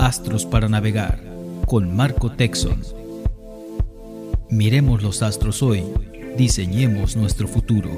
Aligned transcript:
Astros 0.00 0.46
para 0.46 0.66
Navegar 0.66 1.20
con 1.66 1.94
Marco 1.94 2.32
Texon. 2.32 2.82
Miremos 4.48 5.02
los 5.02 5.22
astros 5.22 5.62
hoy, 5.62 5.84
diseñemos 6.38 7.16
nuestro 7.16 7.46
futuro. 7.46 7.90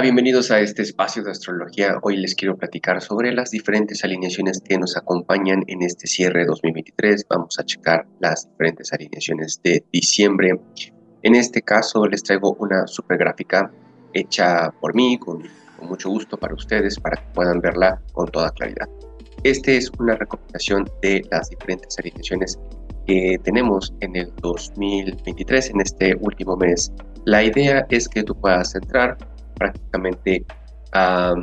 Bienvenidos 0.00 0.52
a 0.52 0.60
este 0.60 0.82
espacio 0.82 1.24
de 1.24 1.32
astrología. 1.32 1.98
Hoy 2.02 2.16
les 2.18 2.36
quiero 2.36 2.56
platicar 2.56 3.02
sobre 3.02 3.32
las 3.32 3.50
diferentes 3.50 4.04
alineaciones 4.04 4.60
que 4.60 4.78
nos 4.78 4.96
acompañan 4.96 5.64
en 5.66 5.82
este 5.82 6.06
cierre 6.06 6.44
2023. 6.46 7.26
Vamos 7.28 7.58
a 7.58 7.64
checar 7.64 8.06
las 8.20 8.48
diferentes 8.48 8.92
alineaciones 8.92 9.60
de 9.64 9.84
diciembre. 9.92 10.60
En 11.22 11.34
este 11.34 11.62
caso 11.62 12.06
les 12.06 12.22
traigo 12.22 12.54
una 12.60 12.86
super 12.86 13.18
gráfica 13.18 13.72
hecha 14.12 14.70
por 14.80 14.94
mí 14.94 15.18
con, 15.18 15.42
mucho 15.82 16.10
gusto 16.10 16.36
para 16.36 16.54
ustedes 16.54 17.00
para 17.00 17.20
que 17.20 17.26
puedan 17.34 17.60
verla 17.60 18.00
con 18.12 18.28
toda 18.28 18.52
claridad. 18.52 18.88
Este 19.42 19.76
es 19.78 19.90
una 19.98 20.14
recopilación 20.14 20.88
de 21.02 21.26
las 21.32 21.50
diferentes 21.50 21.98
alineaciones 21.98 22.56
que 23.04 23.40
tenemos 23.42 23.92
en 24.00 24.14
el 24.14 24.32
2023, 24.42 25.70
en 25.70 25.80
este 25.80 26.14
último 26.20 26.56
mes. 26.56 26.92
La 27.24 27.42
idea 27.42 27.84
es 27.90 28.08
que 28.08 28.22
tú 28.22 28.38
puedas 28.40 28.76
entrar 28.76 29.18
prácticamente 29.58 30.44
a, 30.92 31.34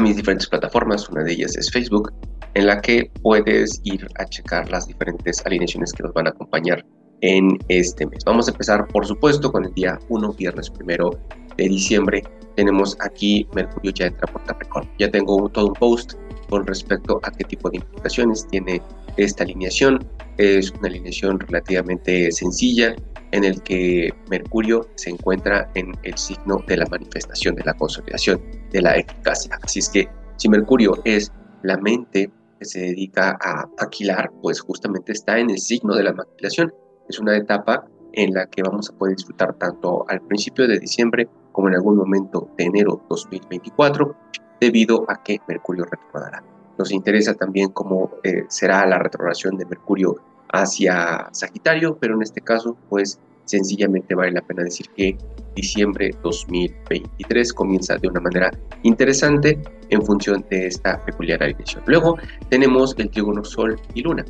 mis 0.00 0.16
diferentes 0.16 0.46
plataformas, 0.48 1.08
una 1.08 1.22
de 1.22 1.32
ellas 1.32 1.56
es 1.56 1.70
Facebook, 1.70 2.12
en 2.54 2.66
la 2.66 2.80
que 2.80 3.10
puedes 3.22 3.80
ir 3.84 4.06
a 4.18 4.26
checar 4.26 4.70
las 4.70 4.86
diferentes 4.86 5.44
alineaciones 5.46 5.92
que 5.92 6.02
nos 6.02 6.12
van 6.12 6.26
a 6.26 6.30
acompañar 6.30 6.84
en 7.22 7.58
este 7.68 8.06
mes. 8.06 8.22
Vamos 8.26 8.48
a 8.48 8.50
empezar, 8.50 8.86
por 8.88 9.06
supuesto, 9.06 9.50
con 9.50 9.64
el 9.64 9.72
día 9.72 9.98
1, 10.08 10.32
viernes 10.34 10.68
primero 10.68 11.18
de 11.56 11.68
diciembre. 11.68 12.22
Tenemos 12.56 12.96
aquí 13.00 13.46
Mercurio 13.54 13.92
ya 13.92 14.06
entra 14.06 14.30
por 14.30 14.42
Capricornio. 14.44 14.90
Ya 14.98 15.10
tengo 15.10 15.48
todo 15.48 15.68
un 15.68 15.74
post 15.74 16.14
con 16.50 16.66
respecto 16.66 17.20
a 17.22 17.30
qué 17.30 17.44
tipo 17.44 17.70
de 17.70 17.78
implicaciones 17.78 18.46
tiene 18.48 18.82
esta 19.16 19.44
alineación. 19.44 20.06
Es 20.38 20.70
una 20.72 20.88
alineación 20.88 21.40
relativamente 21.40 22.30
sencilla 22.32 22.94
en 23.32 23.44
el 23.44 23.62
que 23.62 24.12
Mercurio 24.30 24.88
se 24.96 25.10
encuentra 25.10 25.70
en 25.74 25.92
el 26.02 26.16
signo 26.16 26.62
de 26.66 26.76
la 26.76 26.86
manifestación, 26.86 27.54
de 27.54 27.64
la 27.64 27.74
consolidación, 27.74 28.40
de 28.70 28.82
la 28.82 28.96
eficacia. 28.96 29.58
Así 29.62 29.80
es 29.80 29.88
que 29.88 30.08
si 30.36 30.48
Mercurio 30.48 31.00
es 31.04 31.32
la 31.62 31.76
mente 31.78 32.30
que 32.58 32.64
se 32.64 32.80
dedica 32.80 33.36
a 33.40 33.66
maquilar, 33.80 34.30
pues 34.42 34.60
justamente 34.60 35.12
está 35.12 35.38
en 35.38 35.50
el 35.50 35.58
signo 35.58 35.94
de 35.94 36.04
la 36.04 36.12
maquilación. 36.12 36.72
Es 37.08 37.18
una 37.18 37.36
etapa 37.36 37.86
en 38.12 38.32
la 38.32 38.46
que 38.46 38.62
vamos 38.62 38.90
a 38.90 38.96
poder 38.96 39.16
disfrutar 39.16 39.54
tanto 39.58 40.04
al 40.08 40.20
principio 40.22 40.66
de 40.66 40.78
diciembre 40.78 41.28
como 41.52 41.68
en 41.68 41.74
algún 41.74 41.96
momento 41.96 42.50
de 42.56 42.64
enero 42.64 43.02
2024, 43.08 44.16
debido 44.60 45.04
a 45.08 45.22
que 45.22 45.38
Mercurio 45.48 45.84
retrograda. 45.84 46.42
Nos 46.78 46.92
interesa 46.92 47.34
también 47.34 47.70
cómo 47.70 48.10
eh, 48.22 48.44
será 48.48 48.86
la 48.86 48.98
retrogradación 48.98 49.56
de 49.56 49.64
Mercurio 49.66 50.16
hacia 50.52 51.28
Sagitario, 51.32 51.96
pero 51.98 52.14
en 52.14 52.22
este 52.22 52.40
caso, 52.40 52.76
pues 52.88 53.18
sencillamente 53.44 54.14
vale 54.14 54.32
la 54.32 54.42
pena 54.42 54.62
decir 54.62 54.86
que 54.96 55.16
diciembre 55.54 56.14
2023 56.22 57.52
comienza 57.52 57.96
de 57.96 58.08
una 58.08 58.20
manera 58.20 58.50
interesante 58.82 59.58
en 59.88 60.02
función 60.02 60.44
de 60.50 60.66
esta 60.66 61.02
peculiar 61.04 61.42
alineación. 61.42 61.82
Luego 61.86 62.18
tenemos 62.50 62.94
el 62.98 63.10
trígono 63.10 63.44
Sol 63.44 63.80
y 63.94 64.02
Luna. 64.02 64.24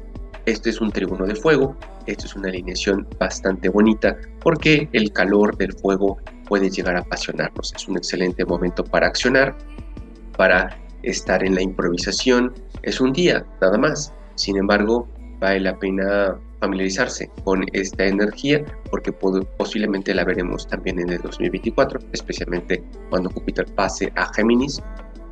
Este 0.44 0.70
es 0.70 0.80
un 0.80 0.92
trígono 0.92 1.26
de 1.26 1.34
fuego, 1.34 1.76
esto 2.06 2.26
es 2.26 2.36
una 2.36 2.48
alineación 2.48 3.08
bastante 3.18 3.68
bonita 3.68 4.16
porque 4.40 4.88
el 4.92 5.12
calor 5.12 5.56
del 5.56 5.72
fuego 5.72 6.18
puede 6.46 6.70
llegar 6.70 6.94
a 6.96 7.00
apasionarnos. 7.00 7.74
Es 7.74 7.88
un 7.88 7.96
excelente 7.96 8.44
momento 8.44 8.84
para 8.84 9.08
accionar, 9.08 9.56
para 10.36 10.78
estar 11.02 11.44
en 11.44 11.54
la 11.54 11.62
improvisación. 11.62 12.52
Es 12.82 13.00
un 13.00 13.12
día, 13.12 13.44
nada 13.60 13.78
más. 13.78 14.12
Sin 14.34 14.56
embargo, 14.56 15.08
vale 15.40 15.60
la 15.60 15.78
pena 15.78 16.36
familiarizarse 16.60 17.30
con 17.44 17.64
esta 17.72 18.06
energía 18.06 18.64
porque 18.90 19.12
posiblemente 19.12 20.14
la 20.14 20.24
veremos 20.24 20.66
también 20.66 20.98
en 20.98 21.10
el 21.10 21.20
2024, 21.20 22.00
especialmente 22.12 22.82
cuando 23.10 23.30
Júpiter 23.30 23.66
pase 23.74 24.12
a 24.16 24.32
Géminis. 24.34 24.82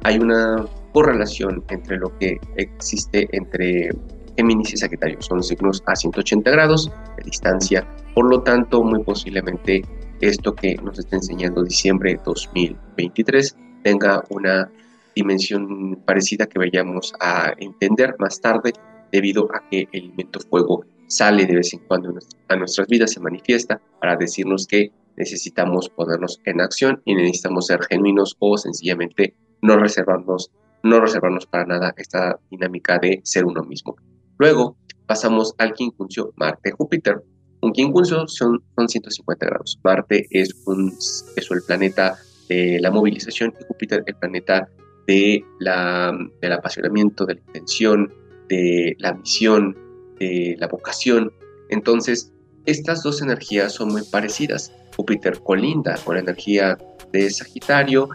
Hay 0.03 0.19
una 0.19 0.67
correlación 0.93 1.65
entre 1.69 1.97
lo 1.97 2.17
que 2.19 2.39
existe 2.57 3.27
entre 3.33 3.91
Géminis 4.37 4.75
y 4.75 4.77
Sagitario. 4.77 5.21
Son 5.23 5.43
signos 5.43 5.83
a 5.87 5.97
180 5.97 6.51
grados 6.51 6.91
de 7.17 7.25
distancia. 7.25 7.87
Por 8.15 8.27
lo 8.29 8.43
tanto, 8.43 8.83
muy 8.83 9.03
posiblemente 9.03 9.83
esto 10.21 10.55
que 10.55 10.77
nos 10.77 10.99
está 10.99 11.17
enseñando 11.17 11.63
diciembre 11.63 12.19
2023 12.25 13.57
tenga 13.83 14.25
una 14.31 14.71
dimensión 15.15 15.97
parecida 16.05 16.47
que 16.47 16.59
vayamos 16.59 17.13
a 17.21 17.53
entender 17.59 18.15
más 18.19 18.41
tarde 18.41 18.73
debido 19.13 19.49
a 19.55 19.63
que 19.71 19.89
el 19.93 20.05
elemento 20.05 20.41
fuego 20.41 20.85
sale 21.07 21.47
de 21.47 21.57
vez 21.57 21.73
en 21.73 21.81
cuando 21.81 22.15
a 22.49 22.57
nuestras 22.57 22.89
vidas, 22.89 23.13
se 23.13 23.21
manifiesta 23.21 23.81
para 24.01 24.17
decirnos 24.17 24.67
que 24.67 24.91
necesitamos 25.17 25.89
ponernos 25.89 26.41
en 26.45 26.61
acción 26.61 27.01
y 27.05 27.15
necesitamos 27.15 27.67
ser 27.67 27.81
genuinos 27.89 28.37
o 28.41 28.59
sencillamente 28.59 29.35
no 29.63 29.77
reservarnos, 29.77 30.51
no 30.83 31.01
reservarnos 31.01 31.47
para 31.47 31.67
nada 31.67 31.95
esta 31.97 32.39
dinámica 32.51 32.99
de 32.99 33.21
ser 33.25 33.45
uno 33.45 33.63
mismo. 33.63 33.97
Luego 34.39 34.77
pasamos 35.07 35.55
al 35.59 35.73
quincuncio 35.75 36.33
Marte-Júpiter. 36.37 37.23
Un 37.61 37.73
quincuncio 37.73 38.27
son, 38.27 38.63
son 38.77 38.89
150 38.89 39.47
grados. 39.47 39.79
Marte 39.83 40.27
es, 40.31 40.55
un, 40.67 40.89
es 40.89 41.51
el 41.51 41.63
planeta 41.67 42.17
de 42.49 42.79
la 42.81 42.91
movilización 42.91 43.55
y 43.59 43.65
Júpiter 43.65 44.03
el 44.07 44.15
planeta 44.17 44.69
de 45.07 45.45
la, 45.61 46.17
del 46.41 46.53
apasionamiento, 46.53 47.27
de 47.27 47.35
la 47.35 47.41
intención, 47.41 48.13
de 48.49 48.97
la 48.99 49.15
misión, 49.15 49.77
de 50.19 50.57
la 50.59 50.69
vocación. 50.69 51.33
Entonces, 51.71 52.33
estas 52.67 53.03
dos 53.03 53.23
energías 53.23 53.73
son 53.73 53.89
muy 53.93 54.03
parecidas. 54.03 54.73
Júpiter 54.97 55.41
colinda 55.43 55.97
con 56.05 56.15
la 56.15 56.21
energía 56.21 56.79
de 57.13 57.31
Sagitario, 57.31 58.09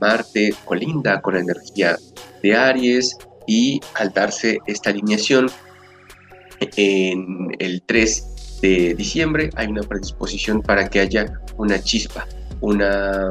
Marte 0.00 0.52
colinda 0.64 1.20
con 1.20 1.34
la 1.34 1.40
energía 1.40 1.96
de 2.42 2.54
Aries 2.56 3.16
y 3.46 3.80
al 3.94 4.12
darse 4.12 4.58
esta 4.66 4.90
alineación 4.90 5.48
en 6.76 7.48
el 7.58 7.82
3 7.82 8.60
de 8.62 8.94
diciembre 8.94 9.50
hay 9.54 9.68
una 9.68 9.82
predisposición 9.82 10.62
para 10.62 10.88
que 10.88 11.00
haya 11.00 11.40
una 11.56 11.80
chispa, 11.80 12.26
una, 12.60 13.30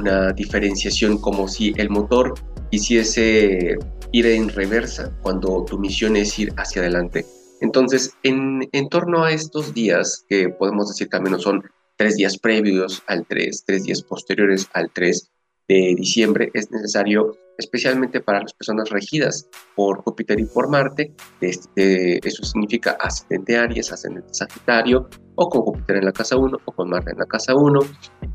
una 0.00 0.32
diferenciación 0.32 1.18
como 1.18 1.46
si 1.46 1.72
el 1.76 1.90
motor 1.90 2.34
hiciese 2.70 3.78
ir 4.12 4.26
en 4.26 4.48
reversa 4.48 5.12
cuando 5.22 5.64
tu 5.64 5.78
misión 5.78 6.16
es 6.16 6.38
ir 6.38 6.52
hacia 6.56 6.82
adelante. 6.82 7.24
Entonces, 7.60 8.14
en, 8.22 8.68
en 8.72 8.88
torno 8.88 9.22
a 9.22 9.32
estos 9.32 9.74
días, 9.74 10.24
que 10.28 10.48
podemos 10.48 10.88
decir 10.88 11.08
menos 11.20 11.42
son 11.42 11.62
tres 11.96 12.16
días 12.16 12.38
previos 12.38 13.02
al 13.06 13.26
3, 13.26 13.64
tres 13.66 13.84
días 13.84 14.02
posteriores 14.02 14.68
al 14.72 14.90
3 14.90 15.30
de 15.68 15.94
diciembre, 15.96 16.50
es 16.54 16.70
necesario, 16.70 17.36
especialmente 17.60 18.20
para 18.20 18.40
las 18.40 18.52
personas 18.52 18.90
regidas 18.90 19.48
por 19.76 20.02
Júpiter 20.02 20.40
y 20.40 20.46
por 20.46 20.68
Marte, 20.68 21.12
este, 21.40 22.18
eso 22.26 22.42
significa 22.42 22.96
ascendente 23.00 23.56
Aries, 23.56 23.92
ascendente 23.92 24.34
Sagitario, 24.34 25.08
o 25.36 25.48
con 25.48 25.62
Júpiter 25.62 25.96
en 25.96 26.06
la 26.06 26.12
casa 26.12 26.36
1 26.36 26.58
o 26.64 26.72
con 26.72 26.90
Marte 26.90 27.12
en 27.12 27.18
la 27.18 27.26
casa 27.26 27.54
1, 27.54 27.80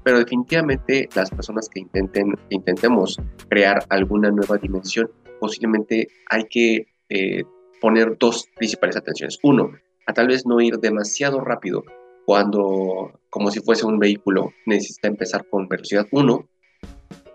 pero 0.04 0.20
definitivamente 0.20 1.10
las 1.16 1.30
personas 1.30 1.68
que 1.68 1.82
intenten, 1.82 2.34
intentemos 2.50 3.18
crear 3.50 3.84
alguna 3.90 4.32
nueva 4.32 4.58
dimensión 4.58 5.10
posiblemente 5.40 6.08
hay 6.30 6.46
que 6.50 6.88
eh, 7.10 7.44
poner 7.82 8.18
dos 8.18 8.48
principales 8.56 8.96
atenciones. 8.96 9.38
Uno, 9.44 9.72
a 10.08 10.14
tal 10.14 10.28
vez 10.28 10.46
no 10.46 10.60
ir 10.62 10.78
demasiado 10.80 11.40
rápido 11.42 11.84
cuando, 12.26 13.20
como 13.30 13.52
si 13.52 13.60
fuese 13.60 13.86
un 13.86 14.00
vehículo, 14.00 14.52
necesita 14.66 15.08
empezar 15.08 15.46
con 15.50 15.68
velocidad 15.68 16.08
1, 16.12 16.50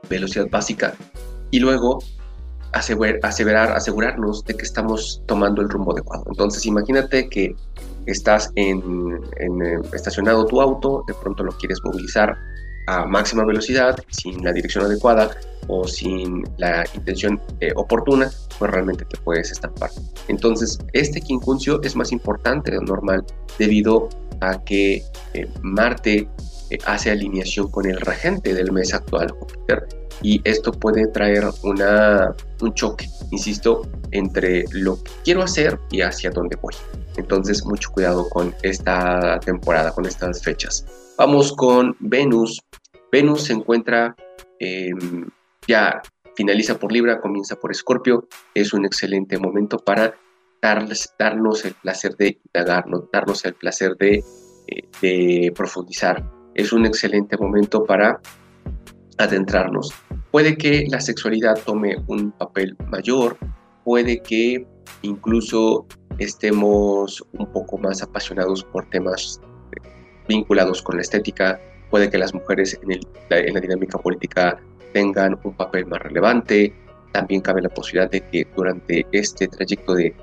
velocidad 0.09 0.49
básica, 0.51 0.95
y 1.51 1.59
luego 1.59 1.99
aseverar, 2.73 3.73
asegurarnos 3.73 4.45
de 4.45 4.55
que 4.55 4.63
estamos 4.63 5.23
tomando 5.27 5.61
el 5.61 5.69
rumbo 5.69 5.93
adecuado. 5.93 6.25
Entonces, 6.29 6.65
imagínate 6.67 7.29
que 7.29 7.55
estás 8.07 8.51
en, 8.55 9.21
en, 9.39 9.63
eh, 9.63 9.81
estacionado 9.93 10.47
tu 10.47 10.61
auto, 10.61 11.05
de 11.07 11.15
pronto 11.15 11.43
lo 11.43 11.53
quieres 11.53 11.79
movilizar 11.85 12.37
a 12.87 13.05
máxima 13.07 13.45
velocidad, 13.45 13.97
sin 14.09 14.43
la 14.45 14.53
dirección 14.53 14.85
adecuada 14.85 15.31
o 15.69 15.87
sin 15.87 16.45
la 16.59 16.85
intención 16.95 17.41
eh, 17.61 17.73
oportuna, 17.77 18.31
pues 18.59 18.71
realmente 18.71 19.05
te 19.05 19.17
puedes 19.19 19.51
estampar. 19.51 19.91
Entonces, 20.29 20.79
este 20.93 21.21
quincuncio 21.21 21.81
es 21.83 21.95
más 21.95 22.13
importante 22.13 22.71
de 22.71 22.79
lo 22.79 22.83
normal 22.83 23.25
debido 23.59 24.09
a 24.41 24.63
que 24.65 25.03
eh, 25.35 25.49
Marte 25.63 26.29
hace 26.87 27.11
alineación 27.11 27.71
con 27.71 27.87
el 27.87 28.01
regente 28.01 28.55
del 28.55 28.73
mes 28.73 28.95
actual, 28.95 29.31
Júpiter, 29.31 29.87
y 30.23 30.41
esto 30.45 30.73
puede 30.73 31.07
traer 31.09 31.45
una, 31.63 32.35
un 32.61 32.75
choque, 32.75 33.09
insisto, 33.31 33.83
entre 34.11 34.65
lo 34.73 35.03
que 35.03 35.11
quiero 35.25 35.43
hacer 35.43 35.79
y 35.91 36.03
hacia 36.03 36.31
dónde 36.31 36.57
voy. 36.57 36.75
Entonces, 37.17 37.65
mucho 37.65 37.91
cuidado 37.91 38.29
con 38.29 38.55
esta 38.63 39.41
temporada, 39.41 39.93
con 39.93 40.07
estas 40.07 40.43
fechas. 40.43 40.85
Vamos 41.17 41.53
con 41.53 41.97
Venus. 42.01 42.61
Venus 43.11 43.45
se 43.45 43.55
encuentra 43.55 44.15
em, 44.59 45.29
ya 45.67 46.03
finaliza 46.37 46.79
por 46.79 46.93
Libra, 46.93 47.21
comienza 47.21 47.57
por 47.57 47.71
Escorpio. 47.71 48.29
Es 48.55 48.73
un 48.73 48.85
excelente 48.85 49.39
momento 49.39 49.79
para 49.79 50.15
darnos 50.63 51.65
el 51.65 51.75
placer 51.75 52.17
de 52.17 52.39
indagar, 52.45 52.85
darnos 53.13 53.45
el 53.45 53.55
placer 53.55 53.97
de, 53.97 54.25
eh, 54.67 54.89
de 55.01 55.53
profundizar. 55.55 56.40
Es 56.61 56.75
un 56.75 56.85
excelente 56.85 57.39
momento 57.39 57.85
para 57.85 58.21
adentrarnos. 59.17 59.95
Puede 60.31 60.59
que 60.59 60.85
la 60.91 61.01
sexualidad 61.01 61.59
tome 61.65 61.97
un 62.07 62.33
papel 62.33 62.77
mayor, 62.91 63.39
puede 63.83 64.21
que 64.21 64.67
incluso 65.01 65.87
estemos 66.19 67.25
un 67.33 67.51
poco 67.51 67.79
más 67.79 68.03
apasionados 68.03 68.63
por 68.63 68.85
temas 68.91 69.41
vinculados 70.29 70.83
con 70.83 70.97
la 70.97 71.01
estética, 71.01 71.59
puede 71.89 72.11
que 72.11 72.19
las 72.19 72.35
mujeres 72.35 72.79
en, 72.83 73.01
la, 73.31 73.61
dinámica 73.61 73.97
política 73.97 74.61
tengan 74.93 75.39
un 75.43 75.55
papel 75.55 75.87
más 75.87 76.03
relevante, 76.03 76.75
también 77.13 77.41
cabe 77.41 77.63
la 77.63 77.71
posibilidad 77.71 78.11
de 78.11 78.21
que 78.21 78.47
durante 78.55 79.07
este 79.13 79.49
trayecto 79.49 79.95
de 79.95 80.15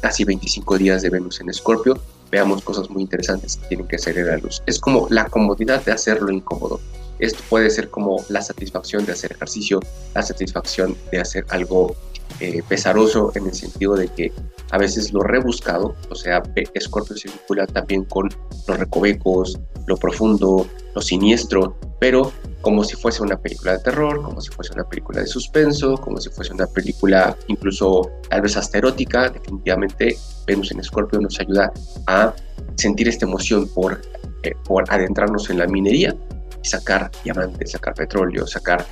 casi 0.00 0.22
25 0.22 0.78
días 0.78 1.02
de 1.02 1.10
Venus 1.10 1.40
en 1.40 1.50
Escorpio 1.50 2.00
veamos 2.30 2.62
cosas 2.62 2.88
muy 2.90 3.02
interesantes 3.02 3.56
que 3.56 3.68
tienen 3.68 3.88
que 3.88 3.98
salir 3.98 4.28
a 4.28 4.36
luz. 4.38 4.62
Es 4.66 4.78
como 4.78 5.06
la 5.10 5.26
comodidad 5.26 5.84
de 5.84 5.92
hacerlo 5.92 6.30
incómodo. 6.30 6.80
Esto 7.18 7.42
puede 7.50 7.68
ser 7.70 7.90
como 7.90 8.24
la 8.28 8.40
satisfacción 8.40 9.04
de 9.04 9.12
hacer 9.12 9.32
ejercicio, 9.32 9.80
la 10.14 10.22
satisfacción 10.22 10.96
de 11.12 11.20
hacer 11.20 11.44
algo 11.50 11.94
eh, 12.38 12.62
pesaroso 12.68 13.32
en 13.34 13.46
el 13.46 13.54
sentido 13.54 13.96
de 13.96 14.08
que 14.08 14.32
a 14.70 14.78
veces 14.78 15.12
lo 15.12 15.22
rebuscado, 15.22 15.94
o 16.08 16.14
sea, 16.14 16.42
Scorpio 16.78 17.16
se 17.16 17.28
vincula 17.28 17.66
también 17.66 18.04
con 18.04 18.28
los 18.68 18.78
recovecos, 18.78 19.58
lo 19.86 19.96
profundo, 19.96 20.66
lo 20.94 21.00
siniestro, 21.02 21.76
pero 21.98 22.32
como 22.60 22.84
si 22.84 22.94
fuese 22.96 23.22
una 23.22 23.36
película 23.36 23.72
de 23.72 23.78
terror, 23.80 24.22
como 24.22 24.40
si 24.40 24.50
fuese 24.50 24.72
una 24.74 24.84
película 24.84 25.20
de 25.20 25.26
suspenso, 25.26 25.96
como 25.96 26.20
si 26.20 26.28
fuese 26.30 26.52
una 26.52 26.66
película 26.66 27.36
incluso 27.48 28.10
tal 28.28 28.42
vez 28.42 28.56
hasta 28.56 28.78
erótica, 28.78 29.28
definitivamente 29.30 30.16
Venus 30.46 30.70
en 30.70 30.80
Escorpio 30.80 31.20
nos 31.20 31.38
ayuda 31.40 31.72
a 32.06 32.34
sentir 32.76 33.08
esta 33.08 33.26
emoción 33.26 33.68
por, 33.68 34.00
eh, 34.42 34.52
por 34.64 34.84
adentrarnos 34.92 35.50
en 35.50 35.58
la 35.58 35.66
minería 35.66 36.14
sacar 36.62 37.10
diamantes, 37.24 37.72
sacar 37.72 37.94
petróleo, 37.94 38.46
sacar 38.46 38.84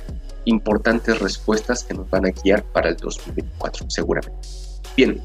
importantes 0.45 1.19
respuestas 1.19 1.83
que 1.83 1.93
nos 1.93 2.09
van 2.09 2.25
a 2.25 2.29
guiar 2.29 2.63
para 2.71 2.89
el 2.89 2.97
2024, 2.97 3.89
seguramente. 3.89 4.47
Bien, 4.95 5.21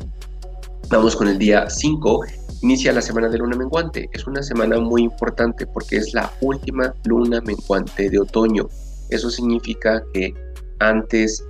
vamos 0.89 1.17
con 1.17 1.29
el 1.29 1.39
día 1.39 1.69
5. 1.69 2.25
Inicia 2.63 2.93
la 2.93 3.03
semana 3.03 3.29
de 3.29 3.39
luna 3.39 3.57
menguante. 3.57 4.09
Es 4.13 4.27
una 4.27 4.43
semana 4.43 4.79
muy 4.79 5.03
importante 5.03 5.67
porque 5.67 5.97
es 5.97 6.15
la 6.15 6.31
última 6.41 6.95
luna 7.05 7.41
menguante 7.41 8.09
de 8.09 8.19
otoño. 8.19 8.69
Eso 9.11 9.31
significa 9.31 10.03
que 10.13 10.33
antes, 10.79 11.45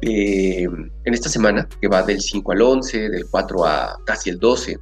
en 0.00 0.90
esta 1.04 1.28
semana, 1.28 1.68
que 1.80 1.88
va 1.88 2.02
del 2.02 2.20
5 2.20 2.52
al 2.52 2.62
11, 2.62 3.10
del 3.10 3.26
4 3.30 3.66
a 3.66 4.00
casi 4.06 4.30
el 4.30 4.38
12, 4.38 4.78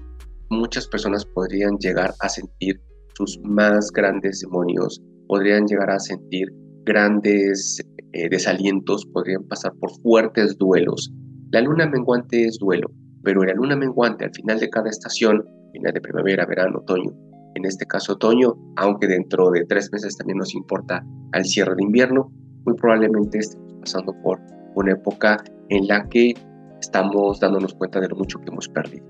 muchas 0.51 0.87
personas 0.87 1.25
podrían 1.25 1.77
llegar 1.79 2.15
a 2.21 2.29
sentir 2.29 2.81
sus 3.15 3.39
más 3.43 3.91
grandes 3.91 4.41
demonios, 4.41 5.01
podrían 5.27 5.67
llegar 5.67 5.91
a 5.91 5.99
sentir 5.99 6.53
grandes 6.85 7.83
eh, 8.17 8.29
desalientos, 8.31 9.05
podrían 9.13 9.45
pasar 9.45 9.75
por 9.79 9.91
fuertes 10.01 10.57
duelos. 10.57 11.13
La 11.51 11.61
luna 11.61 11.87
menguante 11.87 12.47
es 12.47 12.59
duelo, 12.59 12.91
pero 13.23 13.45
la 13.45 13.53
luna 13.53 13.77
menguante 13.77 14.25
al 14.25 14.33
final 14.33 14.59
de 14.59 14.71
cada 14.71 14.89
estación, 14.89 15.45
final 15.73 15.93
de 15.93 16.01
primavera, 16.01 16.47
verano, 16.47 16.79
otoño, 16.79 17.13
en 17.57 17.67
este 17.67 17.85
caso 17.85 18.15
otoño, 18.15 18.55
aunque 18.77 19.07
dentro 19.07 19.51
de 19.51 19.67
tres 19.67 19.93
meses 19.93 20.17
también 20.17 20.39
nos 20.39 20.55
importa 20.55 21.05
al 21.33 21.45
cierre 21.45 21.75
de 21.77 21.83
invierno, 21.83 22.33
muy 22.65 22.75
probablemente 22.77 23.39
estemos 23.39 23.75
pasando 23.81 24.15
por 24.23 24.41
una 24.77 24.93
época 24.93 25.45
en 25.69 25.87
la 25.87 26.09
que 26.09 26.33
estamos 26.81 27.39
dándonos 27.39 27.75
cuenta 27.75 28.01
de 28.01 28.09
lo 28.09 28.17
mucho 28.17 28.39
que 28.39 28.51
hemos 28.51 28.69
perdido. 28.69 29.05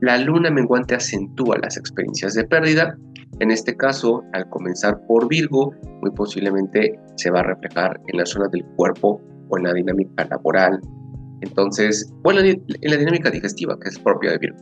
La 0.00 0.18
luna 0.18 0.50
menguante 0.50 0.96
acentúa 0.96 1.58
las 1.62 1.76
experiencias 1.76 2.34
de 2.34 2.44
pérdida 2.44 2.98
en 3.40 3.50
este 3.50 3.76
caso, 3.76 4.22
al 4.32 4.48
comenzar 4.48 4.98
por 5.06 5.28
Virgo, 5.28 5.72
muy 6.00 6.10
posiblemente 6.12 6.98
se 7.16 7.30
va 7.30 7.40
a 7.40 7.42
reflejar 7.42 8.00
en 8.06 8.18
la 8.18 8.26
zona 8.26 8.48
del 8.48 8.64
cuerpo 8.76 9.20
o 9.48 9.58
en 9.58 9.64
la 9.64 9.74
dinámica 9.74 10.24
laboral. 10.24 10.80
Entonces, 11.42 12.10
bueno, 12.22 12.40
en 12.40 12.64
la 12.80 12.96
dinámica 12.96 13.30
digestiva, 13.30 13.78
que 13.78 13.90
es 13.90 13.98
propia 13.98 14.30
de 14.30 14.38
Virgo. 14.38 14.58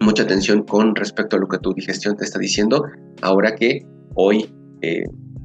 Mucha 0.00 0.22
atención 0.22 0.62
con 0.62 0.94
respecto 0.94 1.36
a 1.36 1.40
lo 1.40 1.48
que 1.48 1.58
tu 1.58 1.72
digestión 1.74 2.16
te 2.16 2.24
está 2.24 2.38
diciendo, 2.38 2.84
ahora 3.22 3.54
que 3.56 3.84
hoy 4.14 4.48
eh, 4.82 5.02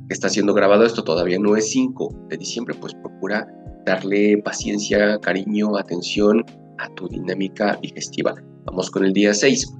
está 0.09 0.29
siendo 0.29 0.53
grabado 0.53 0.85
esto, 0.85 1.03
todavía 1.03 1.39
no 1.39 1.55
es 1.55 1.71
5 1.71 2.27
de 2.29 2.37
diciembre, 2.37 2.75
pues 2.79 2.93
procura 2.93 3.47
darle 3.85 4.37
paciencia, 4.43 5.17
cariño, 5.19 5.75
atención 5.77 6.45
a 6.77 6.87
tu 6.95 7.07
dinámica 7.07 7.77
digestiva. 7.81 8.35
Vamos 8.65 8.91
con 8.91 9.03
el 9.03 9.13
día 9.13 9.33
6. 9.33 9.73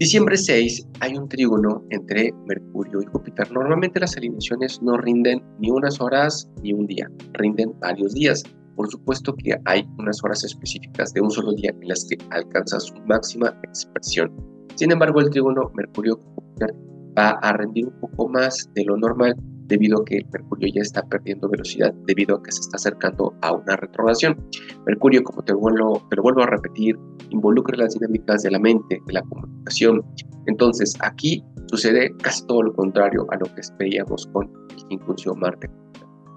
Diciembre 0.00 0.38
6 0.38 0.88
hay 1.00 1.14
un 1.14 1.28
trígono 1.28 1.84
entre 1.90 2.32
Mercurio 2.46 3.02
y 3.02 3.04
Júpiter. 3.04 3.52
Normalmente 3.52 4.00
las 4.00 4.16
alineaciones 4.16 4.80
no 4.80 4.96
rinden 4.96 5.42
ni 5.58 5.70
unas 5.70 6.00
horas 6.00 6.48
ni 6.62 6.72
un 6.72 6.86
día, 6.86 7.06
rinden 7.34 7.78
varios 7.80 8.14
días. 8.14 8.42
Por 8.76 8.90
supuesto 8.90 9.34
que 9.34 9.60
hay 9.66 9.86
unas 9.98 10.24
horas 10.24 10.42
específicas 10.42 11.12
de 11.12 11.20
un 11.20 11.30
solo 11.30 11.52
día 11.52 11.74
en 11.78 11.86
las 11.86 12.06
que 12.06 12.16
alcanza 12.30 12.80
su 12.80 12.94
máxima 13.04 13.54
expresión. 13.62 14.32
Sin 14.76 14.90
embargo, 14.90 15.20
el 15.20 15.28
trígono 15.28 15.70
Mercurio-Júpiter 15.74 16.74
va 17.18 17.32
a 17.42 17.52
rendir 17.58 17.88
un 17.88 18.00
poco 18.00 18.30
más 18.30 18.70
de 18.74 18.84
lo 18.86 18.96
normal 18.96 19.36
debido 19.70 20.00
a 20.00 20.04
que 20.04 20.26
Mercurio 20.32 20.68
ya 20.74 20.82
está 20.82 21.02
perdiendo 21.02 21.48
velocidad, 21.48 21.94
debido 22.06 22.36
a 22.36 22.42
que 22.42 22.52
se 22.52 22.60
está 22.60 22.76
acercando 22.76 23.32
a 23.40 23.52
una 23.52 23.76
retrogradación. 23.76 24.36
Mercurio, 24.84 25.22
como 25.22 25.42
te, 25.42 25.54
vuelvo, 25.54 26.02
te 26.10 26.16
lo 26.16 26.22
vuelvo 26.22 26.42
a 26.42 26.46
repetir, 26.46 26.98
involucra 27.30 27.78
las 27.78 27.94
dinámicas 27.94 28.42
de 28.42 28.50
la 28.50 28.58
mente, 28.58 29.00
de 29.06 29.12
la 29.12 29.22
comunicación. 29.22 30.04
Entonces, 30.46 30.94
aquí 31.00 31.42
sucede 31.66 32.14
casi 32.22 32.44
todo 32.46 32.64
lo 32.64 32.74
contrario 32.74 33.26
a 33.30 33.36
lo 33.36 33.46
que 33.46 33.62
veíamos 33.78 34.26
con 34.32 34.50
inclusión 34.90 35.38
Marte. 35.38 35.70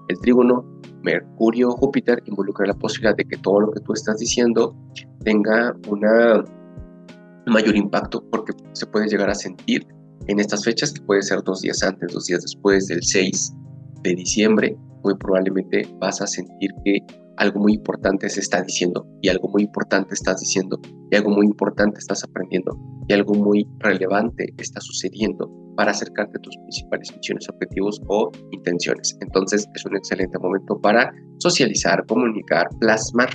El 0.08 0.18
trígono 0.20 0.64
Mercurio-Júpiter 1.02 2.22
involucra 2.26 2.66
la 2.66 2.74
posibilidad 2.74 3.16
de 3.16 3.24
que 3.24 3.36
todo 3.38 3.60
lo 3.60 3.72
que 3.72 3.80
tú 3.80 3.92
estás 3.94 4.18
diciendo 4.18 4.76
tenga 5.24 5.74
una 5.88 6.44
mayor 7.46 7.76
impacto 7.76 8.24
porque 8.30 8.52
se 8.72 8.86
puede 8.86 9.08
llegar 9.08 9.28
a 9.28 9.34
sentir 9.34 9.86
en 10.26 10.40
estas 10.40 10.64
fechas, 10.64 10.92
que 10.92 11.02
puede 11.02 11.22
ser 11.22 11.42
dos 11.42 11.60
días 11.60 11.82
antes, 11.82 12.12
dos 12.12 12.26
días 12.26 12.42
después 12.42 12.86
del 12.86 13.02
6 13.02 13.52
de 14.02 14.14
diciembre, 14.14 14.76
muy 15.02 15.14
probablemente 15.16 15.86
vas 16.00 16.20
a 16.20 16.26
sentir 16.26 16.70
que 16.84 16.98
algo 17.36 17.60
muy 17.60 17.74
importante 17.74 18.28
se 18.28 18.40
está 18.40 18.62
diciendo 18.62 19.06
y 19.20 19.28
algo 19.28 19.48
muy 19.48 19.62
importante 19.62 20.14
estás 20.14 20.40
diciendo 20.40 20.80
y 21.10 21.16
algo 21.16 21.30
muy 21.30 21.46
importante 21.46 21.98
estás 21.98 22.22
aprendiendo 22.24 22.78
y 23.08 23.12
algo 23.12 23.34
muy 23.34 23.66
relevante 23.80 24.54
está 24.58 24.80
sucediendo 24.80 25.50
para 25.76 25.90
acercarte 25.90 26.38
a 26.38 26.40
tus 26.40 26.56
principales 26.56 27.12
misiones, 27.16 27.48
objetivos 27.48 28.00
o 28.06 28.30
intenciones. 28.52 29.16
Entonces 29.20 29.66
es 29.74 29.84
un 29.84 29.96
excelente 29.96 30.38
momento 30.38 30.80
para 30.80 31.12
socializar, 31.38 32.06
comunicar, 32.06 32.68
plasmar. 32.78 33.30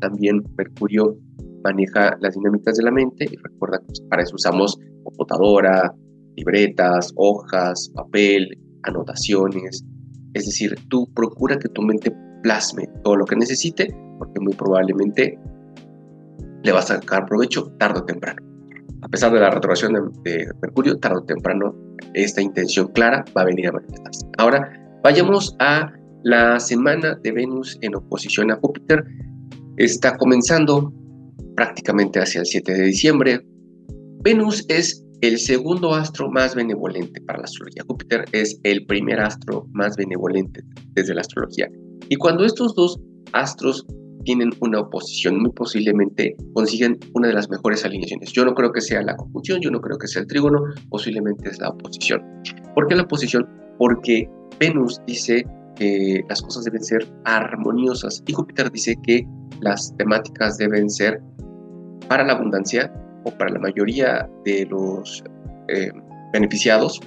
También 0.00 0.42
Mercurio 0.56 1.16
maneja 1.62 2.16
las 2.20 2.34
dinámicas 2.34 2.76
de 2.76 2.84
la 2.84 2.90
mente 2.90 3.26
y 3.30 3.36
recuerda 3.36 3.78
que 3.78 4.08
para 4.08 4.22
eso 4.22 4.34
usamos 4.34 4.78
computadora, 5.04 5.94
libretas, 6.36 7.12
hojas, 7.16 7.90
papel, 7.94 8.58
anotaciones. 8.84 9.84
Es 10.34 10.46
decir, 10.46 10.74
tú 10.88 11.06
procura 11.14 11.58
que 11.58 11.68
tu 11.68 11.82
mente 11.82 12.14
plasme 12.42 12.88
todo 13.04 13.16
lo 13.16 13.24
que 13.24 13.36
necesite, 13.36 13.94
porque 14.18 14.40
muy 14.40 14.54
probablemente 14.54 15.38
le 16.62 16.72
vas 16.72 16.90
a 16.90 16.96
sacar 16.96 17.26
provecho 17.26 17.72
tarde 17.78 18.00
o 18.00 18.04
temprano. 18.04 18.40
A 19.02 19.08
pesar 19.08 19.32
de 19.32 19.40
la 19.40 19.50
retrogradación 19.50 20.12
de, 20.22 20.48
Mercurio, 20.62 20.96
tarde 20.98 21.18
o 21.18 21.24
temprano 21.24 21.74
esta 22.14 22.40
intención 22.40 22.88
clara 22.88 23.24
va 23.36 23.42
a 23.42 23.46
venir 23.46 23.68
a 23.68 23.72
manifestarse. 23.72 24.26
Ahora, 24.38 24.70
vayamos 25.02 25.56
a 25.58 25.92
la 26.22 26.60
semana 26.60 27.18
de 27.22 27.32
Venus 27.32 27.78
en 27.80 27.96
oposición 27.96 28.52
a 28.52 28.56
Júpiter. 28.56 29.04
Está 29.76 30.16
comenzando 30.16 30.92
prácticamente 31.56 32.20
hacia 32.20 32.40
el 32.40 32.46
7 32.46 32.72
de 32.72 32.82
diciembre. 32.84 33.46
Venus 34.22 34.64
es 34.68 35.04
el 35.22 35.38
segundo 35.38 35.94
astro 35.94 36.28
más 36.30 36.54
benevolente 36.56 37.20
para 37.22 37.38
la 37.38 37.44
astrología. 37.44 37.84
Júpiter 37.86 38.24
es 38.32 38.58
el 38.64 38.84
primer 38.86 39.20
astro 39.20 39.66
más 39.72 39.96
benevolente 39.96 40.62
desde 40.94 41.14
la 41.14 41.20
astrología. 41.20 41.70
Y 42.08 42.16
cuando 42.16 42.44
estos 42.44 42.74
dos 42.74 42.98
astros 43.32 43.86
tienen 44.24 44.50
una 44.60 44.80
oposición, 44.80 45.40
muy 45.40 45.52
posiblemente 45.52 46.34
consiguen 46.54 46.98
una 47.14 47.28
de 47.28 47.34
las 47.34 47.48
mejores 47.48 47.84
alineaciones. 47.84 48.32
Yo 48.32 48.44
no 48.44 48.52
creo 48.54 48.72
que 48.72 48.80
sea 48.80 49.00
la 49.02 49.16
conjunción, 49.16 49.60
yo 49.60 49.70
no 49.70 49.80
creo 49.80 49.96
que 49.96 50.08
sea 50.08 50.22
el 50.22 50.28
trígono, 50.28 50.60
posiblemente 50.90 51.48
es 51.48 51.60
la 51.60 51.68
oposición. 51.68 52.20
¿Por 52.74 52.88
qué 52.88 52.96
la 52.96 53.02
oposición? 53.02 53.48
Porque 53.78 54.28
Venus 54.58 55.00
dice 55.06 55.46
que 55.76 56.20
las 56.28 56.42
cosas 56.42 56.64
deben 56.64 56.82
ser 56.82 57.08
armoniosas 57.24 58.24
y 58.26 58.32
Júpiter 58.32 58.72
dice 58.72 58.96
que 59.04 59.24
las 59.60 59.94
temáticas 59.96 60.58
deben 60.58 60.90
ser 60.90 61.20
para 62.08 62.24
la 62.24 62.32
abundancia 62.32 62.92
o 63.24 63.30
para 63.30 63.50
la 63.52 63.58
mayoría 63.58 64.28
de 64.44 64.66
los 64.66 65.22
eh, 65.68 65.90
beneficiados 66.32 67.00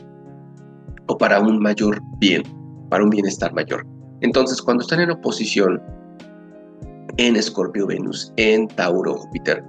o 1.07 1.17
para 1.17 1.39
un 1.39 1.59
mayor 1.59 2.01
bien, 2.19 2.43
para 2.89 3.03
un 3.03 3.09
bienestar 3.09 3.53
mayor. 3.53 3.85
Entonces, 4.21 4.61
cuando 4.61 4.83
están 4.83 5.01
en 5.01 5.11
oposición 5.11 5.81
en 7.17 7.35
Escorpio 7.35 7.87
Venus, 7.87 8.33
en 8.37 8.67
Tauro 8.67 9.15
Júpiter, 9.15 9.63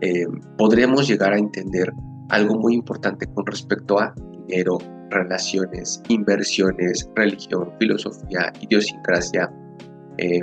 eh, 0.00 0.26
podremos 0.56 1.06
llegar 1.08 1.32
a 1.32 1.38
entender 1.38 1.92
algo 2.30 2.56
muy 2.56 2.74
importante 2.74 3.26
con 3.34 3.46
respecto 3.46 3.98
a 3.98 4.14
dinero, 4.48 4.78
relaciones, 5.10 6.02
inversiones, 6.08 7.08
religión, 7.16 7.70
filosofía, 7.78 8.52
idiosincrasia, 8.60 9.52
eh, 10.18 10.40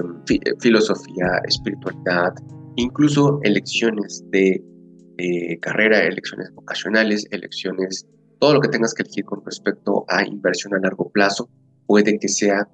filosofía, 0.60 1.28
espiritualidad, 1.48 2.34
incluso 2.76 3.40
elecciones 3.44 4.24
de 4.32 4.64
carrera, 5.60 6.04
elecciones 6.04 6.54
vocacionales, 6.54 7.28
elecciones, 7.32 8.08
todo 8.40 8.54
lo 8.54 8.62
que 8.62 8.70
tengas 8.70 8.94
que 8.94 9.04
elegir 9.04 9.26
con 9.26 9.44
respecto 9.44 10.06
a 10.08 10.26
inversión 10.26 10.76
a 10.76 10.80
largo 10.80 11.10
plazo, 11.10 11.50
puede 11.88 12.20
que 12.20 12.28
sea 12.28 12.68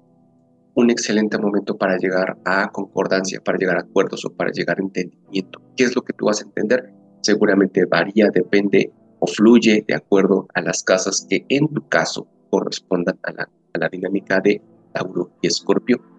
un 0.74 0.90
excelente 0.90 1.38
momento 1.38 1.76
para 1.76 1.96
llegar 1.96 2.36
a 2.44 2.70
concordancia, 2.70 3.40
para 3.40 3.58
llegar 3.58 3.76
a 3.76 3.80
acuerdos 3.80 4.24
o 4.24 4.34
para 4.34 4.50
llegar 4.50 4.78
a 4.78 4.82
entendimiento. 4.82 5.62
¿Qué 5.76 5.84
es 5.84 5.94
lo 5.94 6.02
que 6.02 6.12
tú 6.12 6.26
vas 6.26 6.40
a 6.40 6.44
entender? 6.44 6.92
Seguramente 7.22 7.84
varía, 7.86 8.28
depende 8.32 8.92
o 9.20 9.26
fluye 9.26 9.84
de 9.86 9.94
acuerdo 9.94 10.46
a 10.54 10.60
las 10.60 10.82
casas 10.82 11.26
que 11.28 11.46
en 11.48 11.68
tu 11.68 11.88
caso 11.88 12.26
correspondan 12.50 13.18
a 13.22 13.32
la, 13.32 13.48
a 13.72 13.78
la 13.78 13.88
dinámica 13.88 14.40
de 14.40 14.60
Tauro 14.92 15.30
y 15.40 15.46
Escorpio. 15.46 16.13